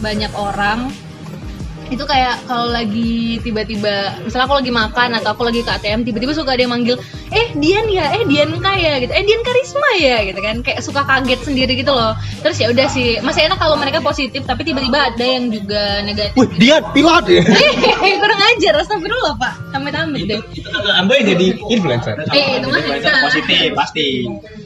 [0.00, 0.88] banyak orang
[1.86, 6.32] itu kayak kalau lagi tiba-tiba misalnya aku lagi makan atau aku lagi ke ATM tiba-tiba
[6.32, 6.96] suka ada yang manggil
[7.28, 8.12] eh Dian ya?
[8.12, 8.98] Eh Dian kaya?
[8.98, 9.10] gitu.
[9.10, 10.22] Eh Dian karisma ya?
[10.24, 10.56] gitu kan.
[10.62, 12.14] Kayak suka kaget sendiri gitu loh.
[12.42, 16.34] Terus ya udah sih masih enak kalau mereka positif tapi tiba-tiba ada yang juga negatif.
[16.34, 17.42] Wih, dia pilot ya.
[18.06, 19.52] Eh, kurang ajar astagfirullah pak.
[19.74, 20.40] Amit-amit deh.
[20.52, 22.14] itu ambil jadi influencer.
[22.30, 22.80] eh itu mah
[23.26, 24.06] Positif pasti.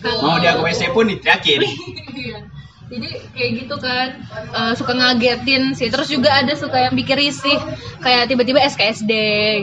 [0.01, 1.61] Kalau- Mau dia ke WC pun diteriakin.
[2.91, 4.09] Jadi kayak gitu kan
[4.51, 5.89] eh, suka ngagetin sih.
[5.95, 7.55] Terus juga ada suka yang bikin risih
[8.03, 9.13] kayak tiba-tiba SKSD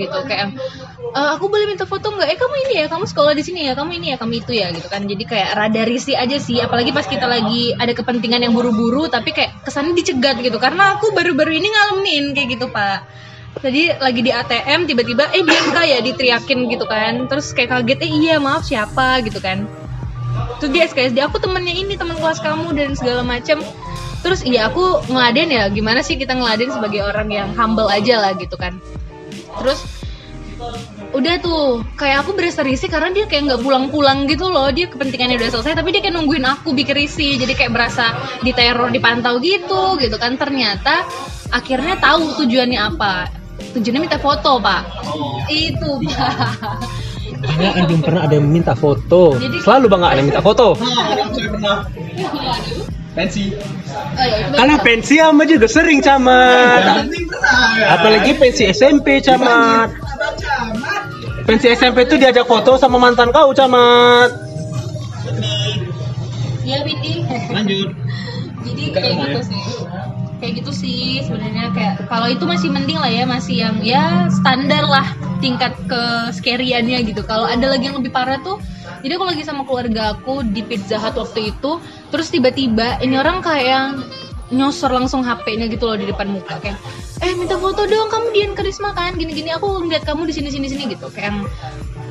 [0.07, 0.55] gitu kayak
[1.17, 2.27] "Eh, aku boleh minta foto nggak?
[2.29, 4.67] Eh kamu ini ya, kamu sekolah di sini ya, kamu ini ya, kamu itu ya
[4.71, 5.03] gitu kan.
[5.03, 6.59] Jadi kayak rada risih aja sih.
[6.63, 10.55] Apalagi pas kita lagi ada kepentingan yang buru-buru tapi kayak kesannya dicegat gitu.
[10.61, 13.03] Karena aku baru-baru ini ngalamin kayak gitu pak.
[13.59, 17.27] Jadi lagi di ATM tiba-tiba eh dia ya diteriakin gitu kan.
[17.27, 19.86] Terus kayak kaget eh iya maaf siapa gitu kan
[20.57, 23.61] tuh dia SKSD aku temennya ini teman kelas kamu dan segala macam
[24.25, 25.63] terus iya aku ngeladen ya.
[25.69, 28.81] Gimana sih kita ngeladen sebagai orang yang humble aja lah gitu kan.
[29.61, 29.79] Terus
[31.13, 31.85] udah tuh.
[31.95, 34.67] Kayak aku berasa risih karena dia kayak nggak pulang-pulang gitu loh.
[34.73, 37.37] Dia kepentingannya udah selesai tapi dia kayak nungguin aku bikin risih.
[37.37, 40.35] Jadi kayak berasa diteror dipantau gitu gitu kan.
[40.35, 41.05] Ternyata
[41.53, 43.29] akhirnya tahu tujuannya apa.
[43.77, 44.83] Tujuannya minta foto pak.
[45.47, 47.07] Itu pak
[47.47, 49.33] Karena belum pernah ada yang minta foto.
[49.35, 50.67] Jadi- Selalu bang ada yang minta foto.
[50.75, 51.77] Saya pernah
[53.13, 53.43] pensi.
[53.49, 53.57] Oh,
[54.19, 57.01] ya, itu Karena pensi sama juga sering camat.
[57.01, 57.05] Pernah.
[57.77, 57.85] ya.
[57.97, 59.89] Apalagi pensi SMP camat.
[61.43, 64.29] Pensi SMP itu diajak foto sama mantan kau camat.
[66.67, 67.95] ya Windy Lanjut.
[68.59, 69.61] jadi kayak gitu sih
[70.37, 74.85] kayak gitu sih sebenarnya kayak kalau itu masih mending lah ya masih yang ya standar
[74.85, 75.07] lah
[75.41, 76.01] tingkat ke
[76.33, 77.21] scary-annya gitu.
[77.25, 78.61] Kalau ada lagi yang lebih parah tuh
[79.01, 83.41] jadi aku lagi sama keluarga aku di Pizza Hut waktu itu terus tiba-tiba ini orang
[83.45, 83.89] kayak yang
[84.47, 86.79] nyosor langsung HP-nya gitu loh di depan muka kayak
[87.19, 89.51] eh minta foto dong kamu Dian Karisma kan gini-gini.
[89.57, 91.37] Aku ngeliat kamu di sini sini sini gitu kayak yang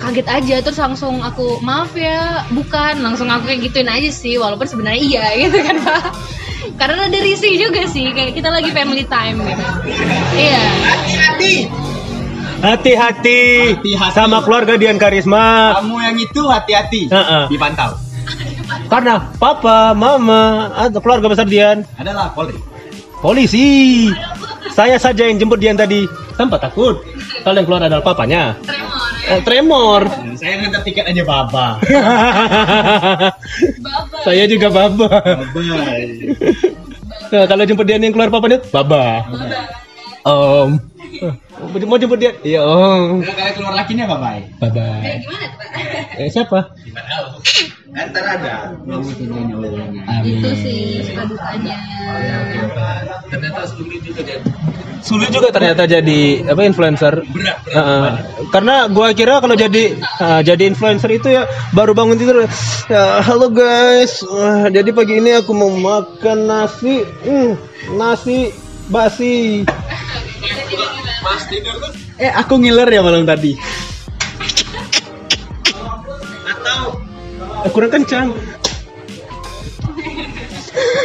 [0.03, 0.57] kaget aja.
[0.67, 3.01] Terus langsung aku maaf ya bukan.
[3.01, 6.05] Langsung aku kayak gituin aja sih walaupun sebenarnya iya gitu kan pak
[6.75, 9.65] karena ada risih juga sih kayak kita lagi family time gitu
[10.35, 11.55] iya Hati-hati
[12.57, 13.41] Hati-hati.
[14.11, 15.77] sama keluarga Dian Karisma.
[15.77, 17.05] Kamu yang itu hati-hati.
[17.07, 17.45] Heeh.
[17.53, 18.01] Dipantau.
[18.89, 22.57] Karena papa, mama, atau keluarga besar Dian Adalah Polri.
[23.21, 24.09] polisi.
[24.73, 26.09] Saya saja yang jemput Dian tadi.
[26.35, 26.97] Tanpa takut.
[27.45, 28.57] Kalau yang keluar adalah papanya.
[29.27, 30.03] Tremor Eh, tremor.
[30.39, 31.67] Saya ngantar tiket aja baba.
[33.83, 35.11] baba Saya juga baba.
[35.51, 36.31] Bye.
[37.27, 39.27] Nah, kalau jemput Dian yang keluar papanya, baba.
[40.23, 40.79] Om.
[41.59, 42.39] Mau mau jemput Dian?
[42.47, 43.27] Iya, Om.
[43.27, 44.43] Kalau keluar lakinya bye bye.
[44.63, 44.87] Baba.
[45.03, 45.71] gimana tuh pak
[46.17, 46.61] Eh, siapa?
[47.97, 48.77] Antar ada.
[50.21, 51.77] Itu sih suka dukanya
[53.33, 54.45] Ternyata sulit juga jadi.
[55.01, 57.25] Sulit juga ternyata jadi apa influencer.
[57.33, 57.73] Berat, berat.
[57.73, 58.09] Heeh.
[58.53, 62.45] karena gua kira kalau jadi ah, jadi influencer itu ya baru bangun tidur
[62.87, 67.57] ya halo guys Wah, jadi pagi ini aku mau makan nasi Hmm,
[67.97, 68.53] nasi
[68.93, 69.65] basi
[72.17, 73.53] Eh, aku ngiler ya malam tadi.
[77.73, 78.29] Kurang kencang.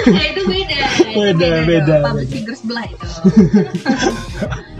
[0.02, 0.80] Ya itu beda.
[1.14, 1.98] Beda, beda.
[2.10, 3.08] public figure sebelah itu.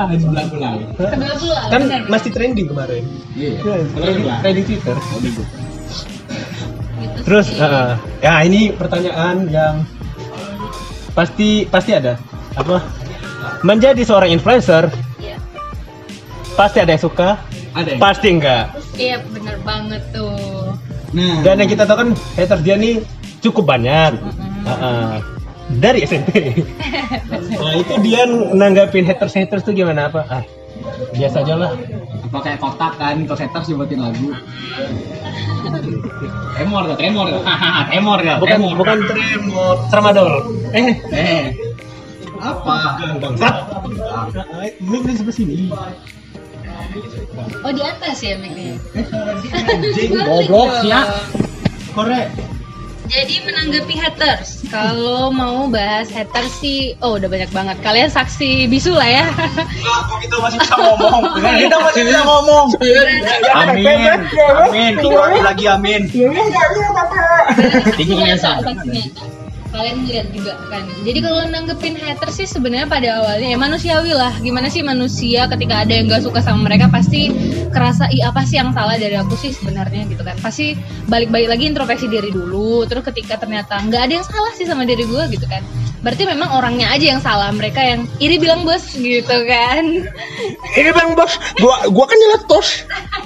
[0.02, 0.74] Ah, sebelah belah.
[0.98, 2.02] sebelah sebelah kan benar.
[2.10, 3.06] masih trending kemarin.
[3.38, 3.62] Iya.
[3.94, 4.98] trending, trending Twitter.
[5.22, 5.44] Gitu
[7.22, 9.86] terus ah, ya ini pertanyaan yang
[11.14, 12.18] pasti pasti ada.
[12.58, 12.82] Apa?
[13.62, 14.90] Menjadi seorang influencer
[15.22, 15.38] Iya.
[16.58, 17.38] pasti ada yang suka?
[17.72, 18.02] Ada yang.
[18.02, 18.66] pasti enggak
[19.00, 20.76] Iya bener banget tuh.
[21.12, 21.44] Nah.
[21.44, 23.04] Dan yang kita tahu kan haters dia nih
[23.44, 24.16] cukup banyak.
[24.68, 25.12] Heeh.
[25.72, 26.32] Dari SMP.
[27.62, 30.28] nah itu dia nanggapin haters haters tuh gimana apa?
[30.28, 30.44] Ah,
[31.16, 31.72] biasa aja lah.
[32.32, 34.32] apa kayak kotak kan kalau haters nyebutin lagu
[36.56, 37.44] tremor tuh tremor tuh
[37.92, 38.74] tremor ya Bukan tremor.
[38.80, 40.32] bukan tremor, tramadol.
[40.72, 41.44] Eh, eh
[42.42, 42.76] apa
[43.22, 43.56] bangsat.
[44.82, 45.58] Ini ini sebelah sini.
[47.62, 48.76] Oh di atas ya mic-nya.
[50.28, 51.02] goblok ya
[51.96, 52.28] korek.
[53.12, 57.84] Jadi menanggapi haters, kalau mau bahas haters sih, oh udah banyak banget.
[57.84, 59.26] Kalian saksi bisu lah ya.
[59.36, 61.24] kok kita masih bisa ngomong?
[61.60, 62.66] Kita masih bisa ngomong?
[63.52, 64.20] Amin.
[64.48, 64.94] Amin.
[64.96, 66.02] tiga kali lagi amin.
[68.00, 68.64] Tinggi biasa.
[68.64, 69.41] Saksi nyata.
[69.72, 70.84] Kalian lihat juga kan.
[71.08, 74.36] Jadi kalau nanggepin haters sih sebenarnya pada awalnya ya manusiawi lah.
[74.44, 77.32] Gimana sih manusia ketika ada yang gak suka sama mereka pasti
[77.72, 80.36] kerasa ih apa sih yang salah dari aku sih sebenarnya gitu kan.
[80.44, 80.76] Pasti
[81.08, 82.84] balik-balik lagi introspeksi diri dulu.
[82.84, 85.64] Terus ketika ternyata nggak ada yang salah sih sama diri gue gitu kan.
[86.02, 87.54] Berarti memang orangnya aja yang salah.
[87.54, 89.84] Mereka yang iri bilang bos gitu kan.
[90.76, 92.68] Ini bang bos, gua gua kan nyeletos.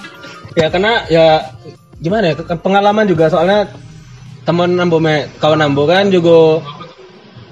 [0.60, 1.56] ya karena ya
[2.00, 3.72] gimana ya pengalaman juga soalnya
[4.46, 6.62] teman nambo me kawan nambo kan juga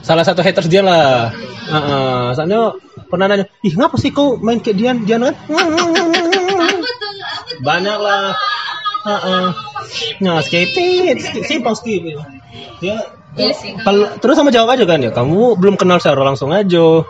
[0.06, 1.34] salah satu haters dia lah.
[1.63, 2.75] Heeh, soalnya
[3.08, 5.36] pernah nanya, ih ngapa sih kau main kayak Dian, Dian kan?
[7.63, 8.36] Banyak lah.
[9.08, 9.43] Heeh.
[10.19, 12.03] Nah, skating, simpang skip.
[12.84, 12.99] Ya,
[13.34, 13.73] Iya sih.
[13.82, 17.01] kalau terus sama jawab aja kan ya, kamu belum kenal secara langsung aja.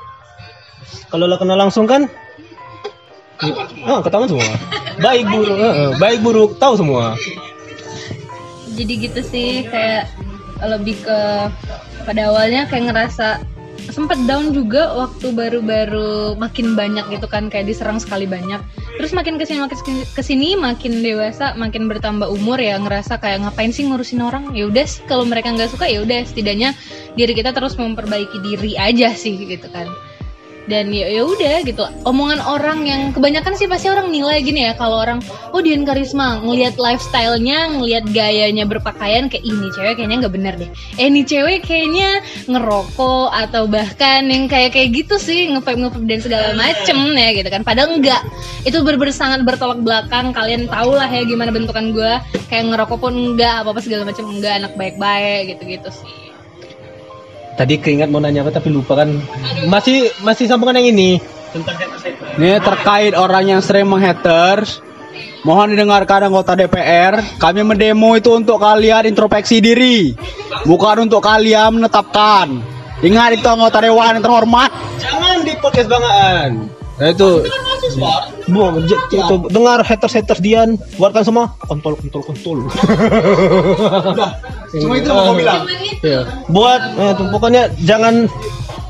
[1.11, 2.07] Kalau lo kenal langsung kan,
[3.83, 4.47] ah ketahuan semua.
[5.03, 5.57] Baik buruk,
[5.99, 7.17] baik buruk tahu semua.
[8.73, 10.09] Jadi gitu sih kayak
[10.63, 11.19] lebih ke
[12.03, 13.41] pada awalnya kayak ngerasa
[13.91, 18.63] sempat down juga waktu baru-baru makin banyak gitu kan kayak diserang sekali banyak.
[18.95, 23.43] Terus makin ke sini makin ke sini makin dewasa makin bertambah umur ya ngerasa kayak
[23.43, 24.55] ngapain sih ngurusin orang?
[24.55, 26.71] Ya udah sih kalau mereka nggak suka ya udah setidaknya
[27.19, 29.89] diri kita terus memperbaiki diri aja sih gitu kan
[30.67, 31.83] dan ya ya udah gitu.
[32.07, 34.73] Omongan orang yang kebanyakan sih pasti orang nilai gini ya.
[34.77, 35.19] Kalau orang
[35.51, 40.69] oh Dian Karisma ngelihat lifestyle-nya ngelihat gayanya berpakaian kayak ini cewek kayaknya nggak bener deh.
[40.99, 46.19] Eh ini cewek kayaknya ngerokok atau bahkan yang kayak kayak gitu sih ngevape ngevape dan
[46.23, 47.61] segala macem ya gitu kan.
[47.61, 48.21] Padahal enggak
[48.63, 50.31] itu bener-bener sangat bertolak belakang.
[50.31, 52.13] Kalian tau lah ya gimana bentukan gue
[52.47, 56.22] kayak ngerokok pun enggak apa apa segala macem enggak anak baik-baik gitu-gitu sih
[57.53, 59.13] Tadi keingat mau nanya apa tapi lupa kan.
[59.69, 61.21] Masih masih sambungan yang ini.
[62.33, 64.81] Ini terkait orang yang sering menghaters
[65.45, 70.17] Mohon didengarkan anggota DPR Kami mendemo itu untuk kalian introspeksi diri
[70.65, 72.57] Bukan untuk kalian menetapkan
[73.05, 76.82] Ingat itu anggota dewan yang terhormat Jangan di podcast bangaan.
[77.03, 77.29] Nah, itu
[78.47, 82.57] Bu, j- itu dengar haters haters Dian, buatkan semua kontol kontol kontol.
[84.71, 85.67] Cuma itu yang mau bilang
[85.99, 86.21] Iya.
[86.47, 88.23] Buat eh, itu, pokoknya jangan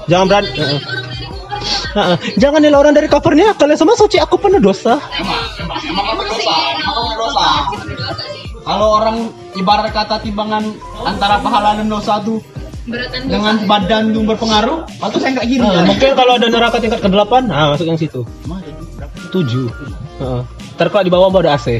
[0.05, 0.45] jangan berani.
[0.45, 1.61] orang dari Google
[1.93, 2.17] Heeh.
[2.37, 3.47] Jangan nilai orang dari covernya.
[3.55, 4.97] Kalian semua suci, aku penuh dosa.
[5.13, 5.41] Emang
[6.05, 7.45] kamu dosa, emang dosa.
[8.63, 9.17] Kalau orang
[9.53, 10.63] ibarat kata timbangan
[11.01, 12.39] antara pahala dan dosa tuh
[12.83, 15.83] Beratan dengan badan tuh berpengaruh, atau saya nggak gini Ah, ya.
[15.87, 18.27] mungkin kalau ada neraka tingkat ke-8, nah masuk yang situ.
[19.31, 19.71] 7.
[20.19, 20.41] Heeh.
[20.75, 21.79] Ntar kalau di bawah mau ada AC.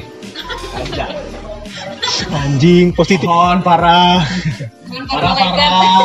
[2.33, 3.27] Anjing, positif.
[3.27, 4.23] Mohon parah.
[5.11, 6.03] Parah parah.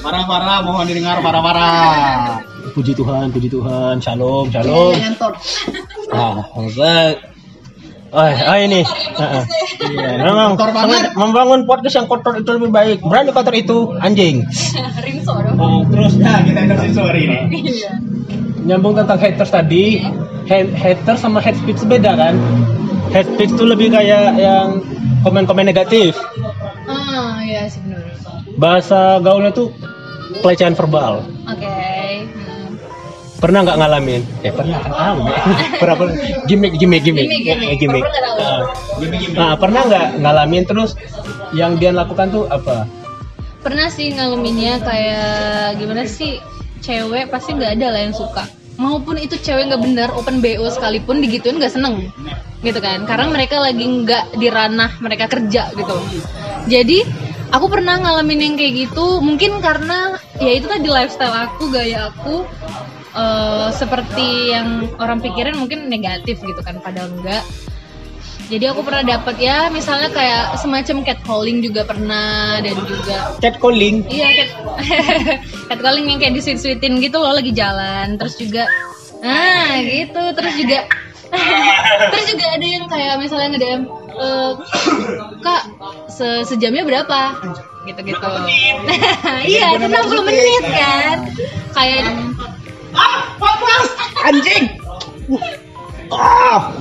[0.00, 2.42] Parah parah mohon didengar parah parah.
[2.74, 4.02] Puji Tuhan, puji Tuhan.
[4.02, 4.92] Shalom, shalom.
[6.10, 6.42] Ah,
[8.10, 8.82] Oh, ah ini.
[8.82, 9.42] Heeh.
[10.18, 10.90] Memang Kotor banget.
[11.06, 12.98] sangat- membangun podcast yang kotor itu lebih baik.
[13.00, 14.42] Berani kotor itu anjing.
[14.98, 15.56] Rinso dong.
[15.56, 17.40] Ah, terus Nah kita endorse sorry nih.
[17.48, 17.92] Iya.
[18.60, 20.04] nyambung tentang haters tadi
[20.44, 22.36] ha- haters sama hate speech beda kan
[23.08, 24.84] hate speech itu lebih kayak yang
[25.20, 26.12] komen-komen negatif
[26.84, 28.04] Ah, iya sih benar.
[28.54, 29.72] bahasa gaulnya tuh
[30.38, 31.64] pelecehan verbal Oke.
[31.64, 32.39] Hmm.
[33.40, 34.22] Pernah nggak ngalamin?
[34.44, 35.20] Eh pernah kan tahu
[35.80, 36.14] pernah pernah.
[36.44, 37.28] Gimmick gimmick gimmick.
[37.32, 38.04] Gimmick, gimmick.
[39.34, 40.62] Nah pernah nggak ngalamin?
[40.68, 40.94] Terus
[41.56, 42.84] yang dia lakukan tuh apa?
[43.64, 46.38] Pernah sih ngalaminnya kayak gimana sih?
[46.80, 48.44] Cewek pasti nggak ada lah yang suka.
[48.80, 52.08] Maupun itu cewek nggak bener open bo sekalipun digituin nggak seneng.
[52.60, 53.04] Gitu kan?
[53.08, 55.96] Karena mereka lagi nggak di ranah mereka kerja gitu.
[56.68, 57.04] Jadi
[57.52, 59.20] aku pernah ngalamin yang kayak gitu.
[59.20, 62.48] Mungkin karena ya itu tadi lifestyle aku gaya aku
[63.14, 67.42] eh, seperti yang orang pikirin mungkin negatif gitu kan padahal enggak
[68.50, 74.28] jadi aku pernah dapat ya misalnya kayak semacam catcalling juga pernah dan juga catcalling Iya,
[74.42, 74.50] cat
[75.70, 78.18] catcalling yang kayak disuit-suitin gitu loh lagi jalan.
[78.18, 78.66] Terus juga
[79.22, 80.82] nah gitu, terus juga
[82.10, 83.82] terus juga ada yang kayak misalnya nge-DM
[84.18, 84.52] "Eh,
[85.46, 85.62] Kak,
[86.10, 87.38] se sejamnya berapa?
[87.86, 88.30] Gitu-gitu.
[89.54, 91.16] iya, itu 60 menit kan.
[91.70, 92.02] Kayak
[94.20, 94.64] Anjing.
[96.10, 96.74] ah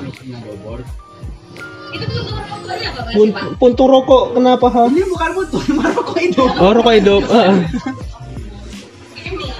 [1.89, 4.83] itu tuh rokoknya apa pun, puntung rokok kenapa ha?
[4.89, 6.43] Ini bukan butuh, maroko itu.
[6.45, 7.57] oh rokok hidup Heeh.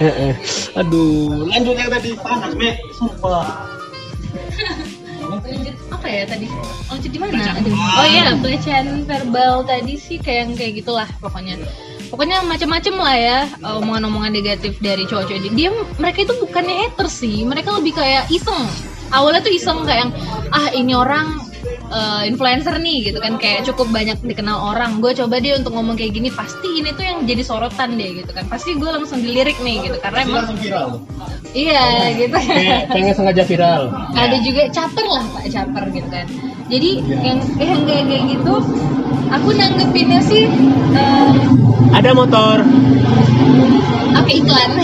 [0.00, 0.32] Heeh.
[0.74, 3.70] aduh lanjut yang tadi panas me sumpah
[5.40, 6.46] Lanjut apa ya tadi?
[6.46, 7.42] Oh, lanjut di mana?
[7.58, 7.74] Aduh.
[7.74, 11.58] Oh iya, pelecehan verbal tadi sih kayak yang kayak gitulah pokoknya.
[12.10, 15.54] Pokoknya macam-macam lah ya eh, omongan-omongan negatif dari cowok-cowok.
[15.54, 18.66] Dia mereka itu bukannya hater sih, mereka lebih kayak iseng.
[19.10, 20.12] Awalnya tuh iseng kayak yang
[20.50, 21.38] ah ini orang
[21.90, 24.98] eh, influencer nih gitu kan kayak cukup banyak dikenal orang.
[24.98, 28.30] Gue coba dia untuk ngomong kayak gini pasti ini tuh yang jadi sorotan deh gitu
[28.34, 28.44] kan.
[28.50, 31.00] Pasti gue langsung dilirik nih gitu karena emang viral.
[31.50, 32.36] iya gitu.
[32.36, 33.90] Kayak pengen sengaja viral
[34.30, 36.26] ada juga caper lah pak caper gitu kan
[36.70, 38.54] jadi yang yang kayak kayak gitu
[39.30, 40.46] aku nanggepinnya sih
[40.94, 41.30] eh,
[41.94, 42.62] ada motor.
[44.18, 44.70] Oke iklan.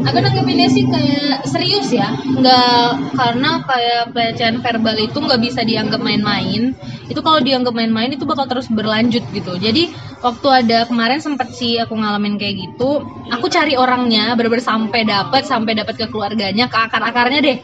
[0.00, 2.10] Aku nanggepinnya sih kayak serius ya.
[2.10, 6.74] Nggak karena kayak pelecehan verbal itu nggak bisa dianggap main-main.
[7.06, 9.52] Itu kalau dianggap main-main itu bakal terus berlanjut gitu.
[9.60, 13.00] Jadi waktu ada kemarin sempet sih aku ngalamin kayak gitu
[13.32, 17.58] aku cari orangnya bener-bener sampai dapat sampai dapat ke keluarganya ke akar-akarnya deh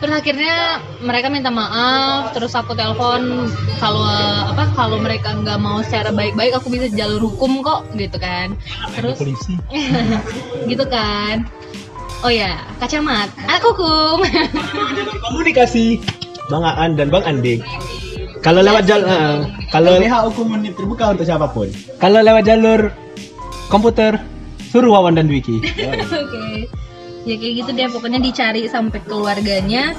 [0.00, 4.08] terus akhirnya mereka minta maaf terus aku telepon kalau
[4.48, 8.56] apa kalau mereka nggak mau secara baik-baik aku bisa jalur hukum kok gitu kan.
[8.96, 9.54] Terus polisi.
[10.70, 11.44] Gitu kan.
[12.24, 14.24] Oh ya kacamat aku hukum.
[15.28, 16.00] Komunikasi
[16.50, 17.60] Bang Aan dan Bang Anding
[18.40, 21.68] kalau lewat jalur kalau LBH hukum menit terbuka untuk siapa pun.
[22.00, 22.88] kalau lewat jalur
[23.68, 24.16] komputer
[24.72, 25.60] suruh Wawan dan Wiki
[26.08, 26.44] oke
[27.28, 29.92] ya kayak gitu deh pokoknya dicari sampai keluarganya.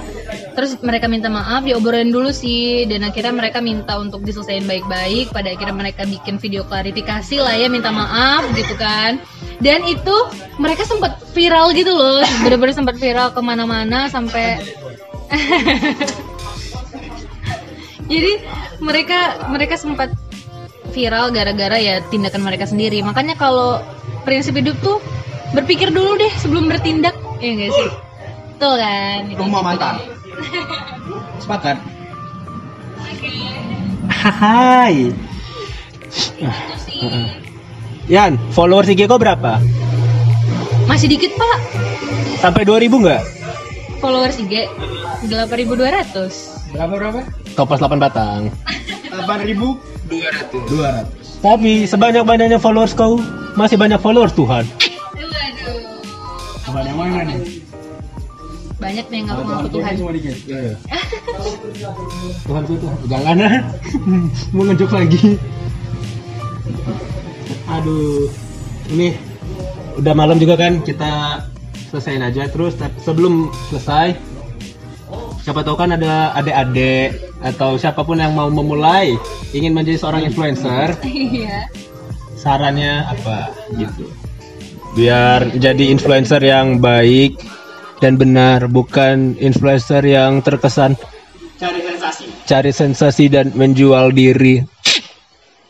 [0.56, 2.88] Terus mereka minta maaf diobrolin dulu sih.
[2.90, 5.30] Dan akhirnya mereka minta untuk diselesain baik-baik.
[5.30, 9.22] Pada akhirnya mereka bikin video klarifikasi lah ya minta maaf gitu kan.
[9.62, 10.16] Dan itu
[10.58, 12.24] mereka sempat viral gitu loh.
[12.42, 14.60] Bener-bener sempat viral ke mana-mana sampai
[18.12, 18.44] jadi
[18.84, 20.12] mereka mereka sempat
[20.92, 23.00] viral gara-gara ya tindakan mereka sendiri.
[23.00, 23.80] Makanya kalau
[24.28, 25.00] prinsip hidup tuh
[25.52, 27.90] berpikir dulu deh sebelum bertindak ya enggak sih
[28.56, 29.96] tuh kan Rumah mantan.
[31.42, 31.78] Sepakat.
[34.08, 35.10] Hai
[38.06, 39.58] Yan followers IG kau berapa
[40.86, 41.60] masih dikit pak
[42.38, 43.24] sampai 2000 nggak
[43.98, 44.68] followers IG
[45.26, 47.20] 8200 Berapa berapa?
[47.56, 48.52] topas 8 batang
[49.10, 49.72] 8.200.
[50.68, 51.08] 200.
[51.40, 53.16] tapi sebanyak banyaknya followers kau
[53.56, 54.68] masih banyak followers Tuhan
[57.02, 57.40] mana nih?
[58.82, 59.92] banyak nih yang ngaku ngaku Tuhan.
[59.94, 60.36] Cuma dikit.
[62.50, 62.98] Tuhan tuh Tuhan.
[63.06, 63.56] Jangan ah.
[64.58, 65.38] Mau ngejok lagi.
[67.70, 68.26] Aduh.
[68.92, 69.16] Ini
[70.02, 71.46] udah malam juga kan kita
[71.94, 72.50] selesaiin aja.
[72.50, 72.74] Terus
[73.06, 74.18] sebelum selesai
[75.46, 79.18] siapa tahu kan ada adik-adik atau siapa pun yang mau memulai
[79.58, 81.66] ingin menjadi seorang influencer Iya.
[82.38, 83.50] sarannya apa?
[83.74, 84.21] Gitu
[84.92, 87.40] biar jadi influencer yang baik
[88.04, 91.00] dan benar bukan influencer yang terkesan
[91.56, 92.26] Cari sensasi.
[92.44, 94.60] cari sensasi dan menjual diri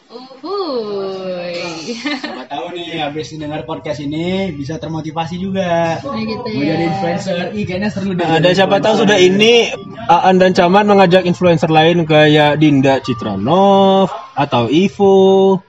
[0.10, 1.56] Uhuy.
[1.96, 6.00] Siapa tahu nih habis dengar podcast ini bisa termotivasi juga.
[6.00, 6.76] Nah, gitu Mau ya.
[6.76, 7.36] jadi influencer.
[7.52, 8.24] Ih kayaknya seru deh.
[8.24, 9.72] Nah, dan siapa tahu sudah ini
[10.08, 15.60] Aan dan Camat mengajak influencer lain kayak Dinda Citranov atau Ivo.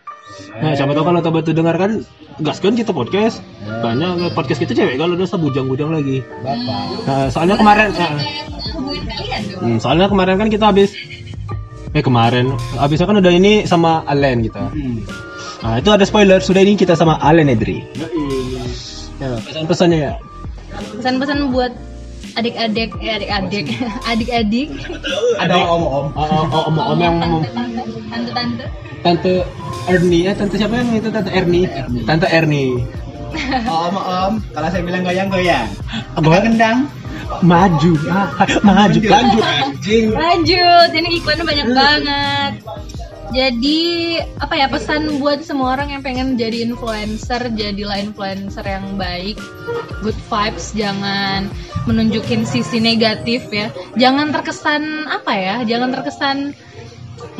[0.58, 2.02] Nah, siapa tahu kalau tahu tuh dengar kan
[2.40, 3.44] gaskan kita podcast.
[3.64, 6.24] Banyak podcast kita cewek kalau udah bujang-bujang lagi.
[6.40, 6.82] Bapak.
[7.04, 8.12] Nah, soalnya kemarin nah,
[9.60, 10.96] hmm, soalnya kemarin kan kita habis
[11.92, 14.72] eh kemarin habisnya kan udah ini sama Alen kita.
[14.72, 15.04] Hmm.
[15.62, 17.84] Nah, itu ada spoiler sudah ini kita sama Alen Edri.
[19.20, 20.12] Ya, pesan-pesannya ya.
[20.98, 21.70] Pesan-pesan buat
[22.36, 23.66] adik-adik, eh adik-adik,
[24.10, 24.68] adik-adik,
[25.40, 26.06] Ada om-om.
[26.16, 27.16] Oh, oh, oh, om, om yang
[28.10, 28.64] tante-tante.
[29.02, 29.32] Tante
[29.90, 31.66] Ernie ya, tante siapa yang itu tante Ernie?
[32.06, 32.80] Tante Ernie.
[33.66, 34.44] Om-om.
[34.52, 35.66] Kalau saya bilang goyang-goyang.
[36.20, 36.44] Apa?
[36.44, 36.78] Kendang.
[37.40, 38.28] Maju, ah,
[38.60, 39.40] maju, lanjut.
[39.42, 40.12] Anjing.
[40.12, 42.52] Lanjut, ini iklannya banyak banget.
[43.32, 49.40] Jadi apa ya pesan buat semua orang yang pengen jadi influencer, jadilah influencer yang baik,
[50.04, 51.48] good vibes, jangan
[51.88, 53.72] menunjukin sisi negatif ya.
[53.96, 56.52] Jangan terkesan apa ya, jangan terkesan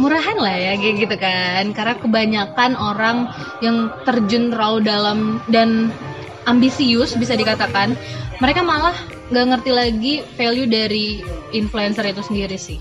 [0.01, 1.65] murahan lah ya kayak gitu kan.
[1.77, 3.29] Karena kebanyakan orang
[3.61, 5.19] yang terjun terlalu dalam
[5.53, 5.93] dan
[6.49, 7.93] ambisius bisa dikatakan,
[8.41, 8.97] mereka malah
[9.29, 11.21] nggak ngerti lagi value dari
[11.53, 12.81] influencer itu sendiri sih.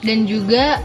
[0.00, 0.80] Dan juga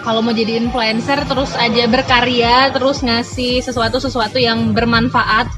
[0.00, 5.52] kalau mau jadi influencer terus aja berkarya, terus ngasih sesuatu-sesuatu yang bermanfaat,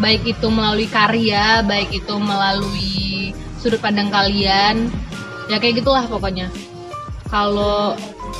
[0.00, 4.88] baik itu melalui karya, baik itu melalui sudut pandang kalian,
[5.52, 6.48] ya kayak gitulah pokoknya.
[7.28, 7.94] Kalau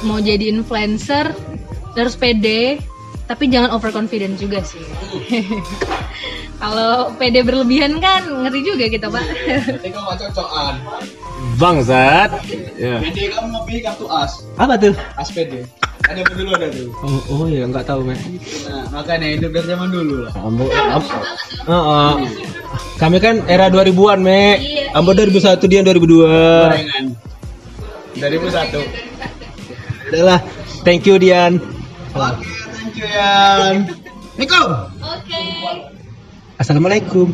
[0.06, 1.36] mau jadi influencer
[1.92, 2.78] harus pede,
[3.28, 4.80] tapi jangan overconfident juga sih.
[6.62, 9.22] Kalau pede berlebihan kan ngeri juga kita pak.
[9.78, 10.74] Nanti kamu cocokan.
[11.58, 12.30] Bangsat.
[12.78, 13.02] Ya.
[13.02, 14.46] Nanti kamu ngopi kartu as.
[14.54, 14.94] Apa tuh?
[15.18, 15.66] As PD.
[16.06, 16.88] Ada apa dulu ada tuh.
[17.02, 18.16] Oh, oh ya nggak tahu, Mek.
[18.70, 20.32] Nah, makanya hidup dari zaman dulu lah.
[20.38, 21.02] Ambo, am,
[21.68, 22.12] Heeh.
[22.96, 24.56] Kami kan era 2000-an, Mek.
[24.62, 24.94] Iya.
[24.94, 26.24] Ambo 2001 dia 2002.
[26.24, 27.04] Gorengan.
[28.14, 28.80] Dari satu.
[30.08, 30.40] Adalah.
[30.86, 31.58] Thank you, Dian.
[32.14, 32.48] Oke,
[32.78, 33.84] thank you Yan.
[34.38, 34.68] Assalamualaikum.
[35.02, 35.42] Oke.
[36.56, 37.26] Assalamualaikum.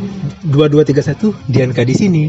[0.51, 2.25] 2231 Dian K di sini.